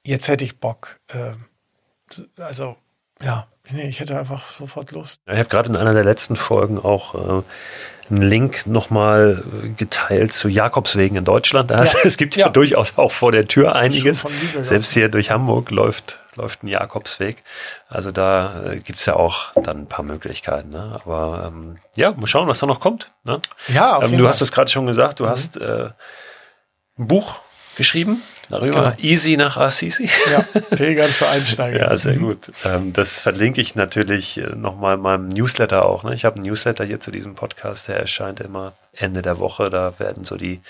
[0.03, 0.99] jetzt hätte ich Bock.
[1.07, 1.33] Äh,
[2.37, 2.77] also
[3.21, 5.21] ja, nee, ich hätte einfach sofort Lust.
[5.25, 7.43] Ich habe gerade in einer der letzten Folgen auch äh,
[8.11, 11.71] einen Link nochmal äh, geteilt zu Jakobswegen in Deutschland.
[11.71, 12.03] Also, ja.
[12.05, 14.25] Es gibt ja, ja, durchaus auch vor der Tür einiges.
[14.61, 17.43] Selbst hier durch Hamburg läuft, läuft ein Jakobsweg.
[17.89, 20.69] Also da äh, gibt's ja auch dann ein paar Möglichkeiten.
[20.69, 20.99] Ne?
[21.03, 23.11] Aber ähm, ja, mal schauen, was da noch kommt.
[23.23, 23.41] Ne?
[23.67, 24.27] Ja, auf ähm, Du Fall.
[24.27, 25.29] hast es gerade schon gesagt, du mhm.
[25.29, 25.89] hast äh,
[26.97, 27.39] ein Buch
[27.75, 28.21] geschrieben.
[28.51, 28.93] Darüber genau.
[28.99, 30.09] easy nach Assisi.
[30.31, 30.41] Ja,
[30.75, 31.79] Pilgern für Einsteiger.
[31.79, 32.51] ja, sehr gut.
[32.65, 36.03] Ähm, das verlinke ich natürlich äh, nochmal in meinem Newsletter auch.
[36.03, 36.13] Ne?
[36.13, 39.69] Ich habe einen Newsletter hier zu diesem Podcast, der erscheint immer Ende der Woche.
[39.69, 40.61] Da werden so die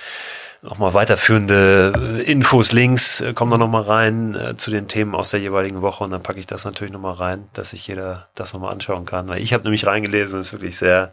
[0.61, 5.32] nochmal weiterführende äh, Infos, Links äh, kommen da nochmal rein äh, zu den Themen aus
[5.32, 8.53] der jeweiligen Woche und dann packe ich das natürlich nochmal rein, dass sich jeder das
[8.53, 9.27] nochmal anschauen kann.
[9.27, 11.11] Weil ich habe nämlich reingelesen und es ist wirklich sehr,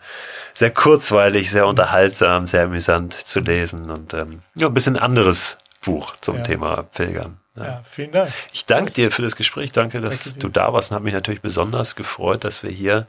[0.52, 5.56] sehr kurzweilig, sehr unterhaltsam, sehr amüsant zu lesen und ähm, ja, ein bisschen anderes
[5.88, 6.42] Buch zum ja.
[6.42, 7.38] Thema Pilgern.
[7.56, 7.64] Ja.
[7.64, 7.82] ja.
[7.84, 8.32] vielen Dank.
[8.52, 9.72] Ich danke dir für das Gespräch.
[9.72, 13.06] Danke, dass danke du da warst und habe mich natürlich besonders gefreut, dass wir hier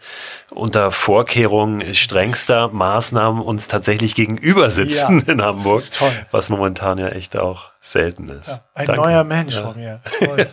[0.49, 5.75] unter Vorkehrungen strengster Maßnahmen uns tatsächlich gegenüber sitzen ja, in Hamburg.
[5.75, 6.11] Das ist toll.
[6.31, 8.49] Was momentan ja echt auch selten ist.
[8.73, 9.01] Ein danke.
[9.01, 10.01] neuer Mensch von mir.
[10.19, 10.47] Toll.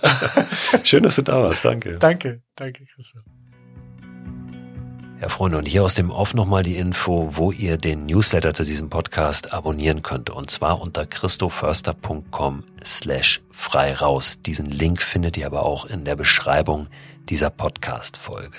[0.85, 1.64] Schön, dass du da warst.
[1.64, 1.99] Danke.
[1.99, 2.43] Danke.
[2.55, 3.22] Danke, Christoph.
[5.19, 8.64] Ja, Freunde, und hier aus dem Off nochmal die Info, wo ihr den Newsletter zu
[8.64, 10.29] diesem Podcast abonnieren könnt.
[10.29, 14.43] Und zwar unter christoförster.com slash frei raus.
[14.43, 16.89] Diesen Link findet ihr aber auch in der Beschreibung
[17.31, 18.59] dieser Podcast-Folge.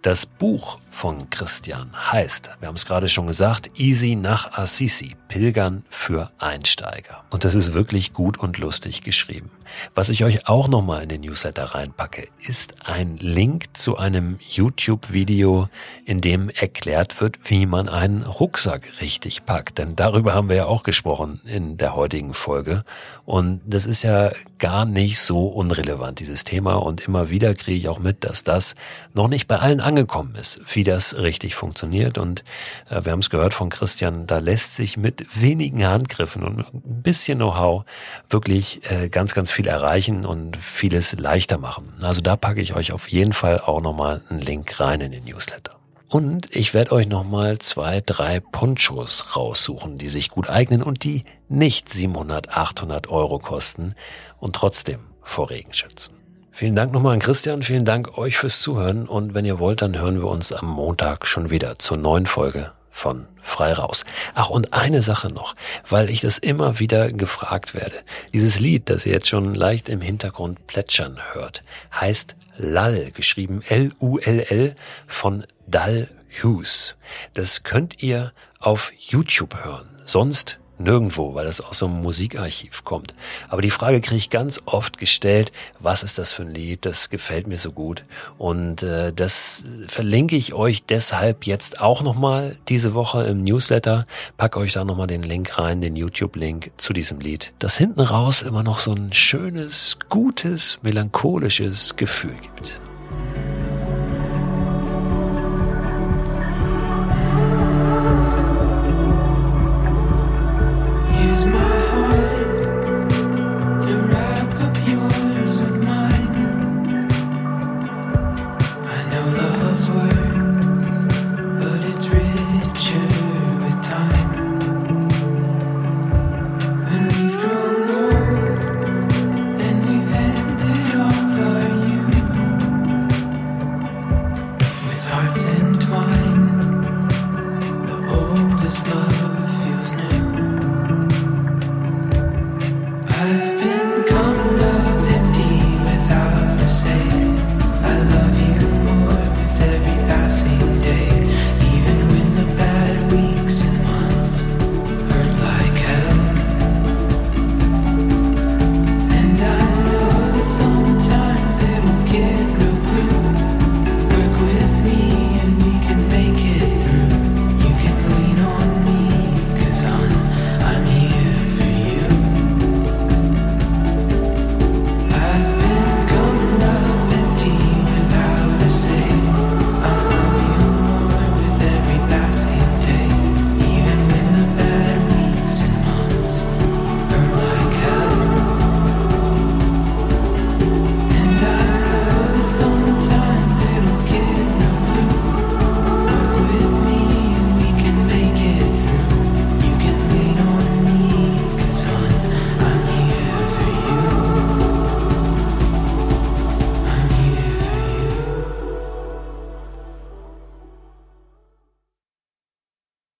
[0.00, 5.84] Das Buch von Christian heißt, wir haben es gerade schon gesagt, Easy nach Assisi, Pilgern
[5.88, 7.24] für Einsteiger.
[7.30, 9.50] Und das ist wirklich gut und lustig geschrieben.
[9.94, 15.68] Was ich euch auch nochmal in den Newsletter reinpacke, ist ein Link zu einem YouTube-Video,
[16.04, 19.78] in dem erklärt wird, wie man einen Rucksack richtig packt.
[19.78, 22.84] Denn darüber haben wir ja auch gesprochen in der heutigen Folge.
[23.24, 26.74] Und das ist ja gar nicht so unrelevant, dieses Thema.
[26.74, 28.74] Und immer wieder kriege ich auch mit, dass das
[29.14, 32.18] noch nicht bei allen angekommen ist, wie das richtig funktioniert.
[32.18, 32.44] Und
[32.88, 37.02] äh, wir haben es gehört von Christian, da lässt sich mit wenigen Handgriffen und ein
[37.02, 37.84] bisschen Know-how
[38.28, 41.92] wirklich äh, ganz, ganz viel erreichen und vieles leichter machen.
[42.02, 45.24] Also da packe ich euch auf jeden Fall auch nochmal einen Link rein in den
[45.24, 45.80] Newsletter.
[46.10, 51.22] Und ich werde euch nochmal zwei, drei Ponchos raussuchen, die sich gut eignen und die
[51.48, 53.94] nicht 700, 800 Euro kosten
[54.40, 56.19] und trotzdem vor Regen schützen.
[56.52, 59.96] Vielen Dank nochmal an Christian, vielen Dank euch fürs Zuhören und wenn ihr wollt, dann
[59.96, 64.04] hören wir uns am Montag schon wieder zur neuen Folge von Frei Raus.
[64.34, 65.54] Ach, und eine Sache noch,
[65.88, 67.94] weil ich das immer wieder gefragt werde.
[68.34, 71.62] Dieses Lied, das ihr jetzt schon leicht im Hintergrund plätschern hört,
[71.98, 74.74] heißt Lall, geschrieben L-U-L-L
[75.06, 76.08] von Dal
[76.42, 76.96] Hughes.
[77.32, 80.02] Das könnt ihr auf YouTube hören.
[80.04, 83.14] Sonst nirgendwo, weil das aus so einem Musikarchiv kommt.
[83.48, 86.84] Aber die Frage kriege ich ganz oft gestellt, was ist das für ein Lied?
[86.84, 88.04] Das gefällt mir so gut.
[88.38, 94.06] Und äh, das verlinke ich euch deshalb jetzt auch nochmal diese Woche im Newsletter.
[94.36, 98.42] Pack euch da nochmal den Link rein, den YouTube-Link zu diesem Lied, das hinten raus
[98.42, 102.80] immer noch so ein schönes, gutes, melancholisches Gefühl gibt.